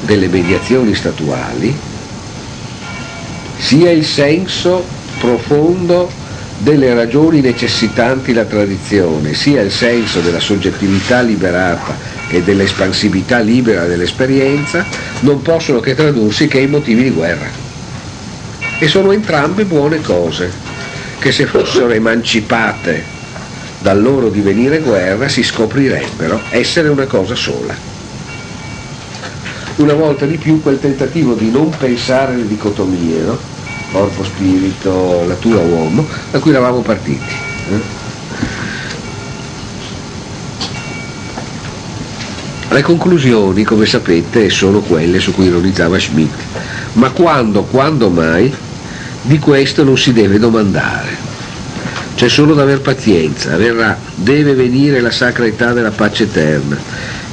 [0.00, 1.87] delle mediazioni statuali
[3.58, 4.84] sia il senso
[5.18, 6.10] profondo
[6.58, 11.96] delle ragioni necessitanti la tradizione, sia il senso della soggettività liberata
[12.28, 14.84] e dell'espansività libera dell'esperienza,
[15.20, 17.48] non possono che tradursi che in motivi di guerra.
[18.80, 20.50] E sono entrambe buone cose,
[21.18, 23.16] che se fossero emancipate
[23.80, 27.74] dal loro divenire guerra si scoprirebbero essere una cosa sola.
[29.76, 33.47] Una volta di più quel tentativo di non pensare alle dicotomie, no?
[33.90, 37.34] Corpo, spirito, natura, uomo, da cui eravamo partiti.
[37.70, 38.06] Eh?
[42.70, 46.34] Le conclusioni, come sapete, sono quelle su cui ironizzava Schmidt,
[46.92, 48.54] ma quando, quando mai,
[49.22, 51.26] di questo non si deve domandare.
[52.14, 56.76] c'è solo da aver pazienza, verrà, deve venire la sacra età della pace eterna,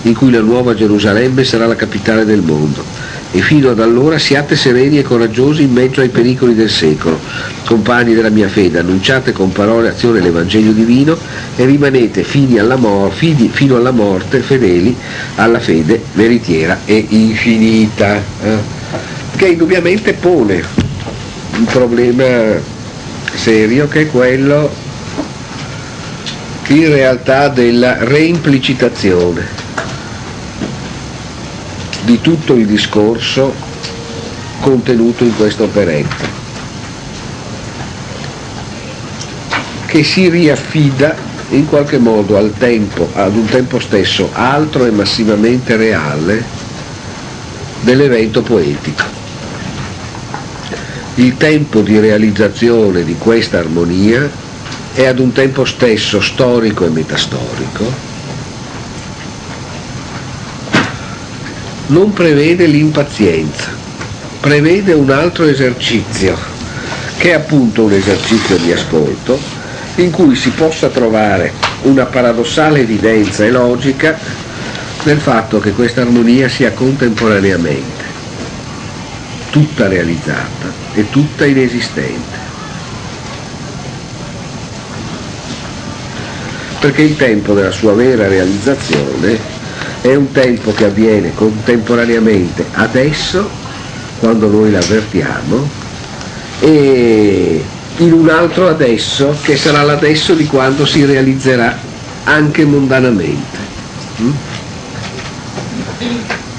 [0.04, 2.95] in cui la nuova Gerusalemme sarà la capitale del mondo.
[3.36, 7.20] E fino ad allora siate sereni e coraggiosi in mezzo ai pericoli del secolo.
[7.66, 11.18] Compagni della mia fede, annunciate con parole e azione l'Evangelio divino
[11.58, 12.26] e rimanete
[12.58, 14.96] alla mor- fidi, fino alla morte fedeli
[15.36, 18.24] alla fede veritiera e infinita.
[18.42, 18.58] Eh?
[19.36, 20.64] Che indubbiamente pone
[21.58, 22.58] un problema
[23.34, 24.74] serio che è quello
[26.68, 29.65] in realtà della reimplicitazione
[32.06, 33.54] di tutto il discorso
[34.60, 36.24] contenuto in questo operetto,
[39.88, 41.16] che si riaffida
[41.50, 46.44] in qualche modo al tempo, ad un tempo stesso altro e massivamente reale
[47.82, 49.04] dell'evento poetico.
[51.16, 54.30] Il tempo di realizzazione di questa armonia
[54.94, 58.05] è ad un tempo stesso storico e metastorico,
[61.88, 63.70] non prevede l'impazienza,
[64.40, 66.38] prevede un altro esercizio,
[67.18, 69.40] che è appunto un esercizio di ascolto,
[69.96, 71.54] in cui si possa trovare
[71.84, 74.18] una paradossale evidenza e logica
[75.04, 78.04] nel fatto che questa armonia sia contemporaneamente
[79.52, 82.44] tutta realizzata e tutta inesistente.
[86.80, 89.55] Perché il tempo della sua vera realizzazione
[90.06, 93.50] è un tempo che avviene contemporaneamente adesso,
[94.20, 95.68] quando noi l'avvertiamo,
[96.60, 97.64] e
[97.98, 101.76] in un altro adesso che sarà l'adesso di quando si realizzerà
[102.26, 103.58] anche mondanamente.
[104.22, 104.32] Mm?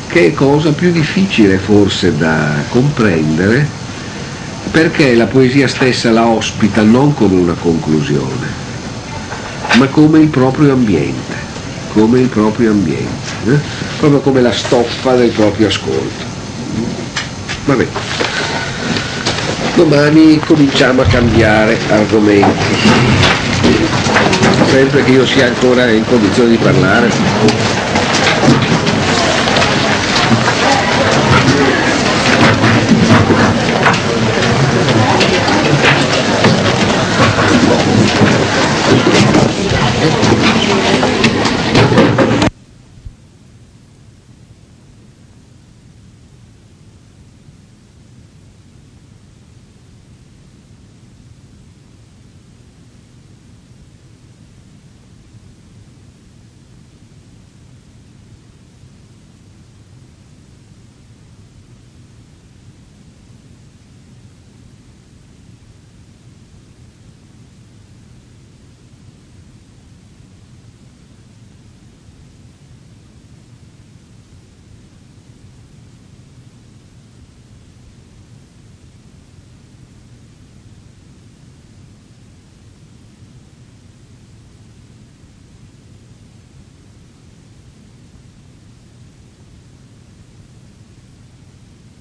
[0.09, 3.68] Che è cosa più difficile forse da comprendere
[4.73, 8.47] perché la poesia stessa la ospita non come una conclusione,
[9.74, 11.45] ma come il proprio ambiente
[11.97, 13.09] come il proprio ambiente,
[13.47, 13.59] eh?
[13.97, 16.24] proprio come la stoffa del proprio ascolto.
[17.64, 17.86] Vabbè.
[19.77, 22.74] Domani cominciamo a cambiare argomenti,
[24.68, 27.76] sempre che io sia ancora in condizione di parlare.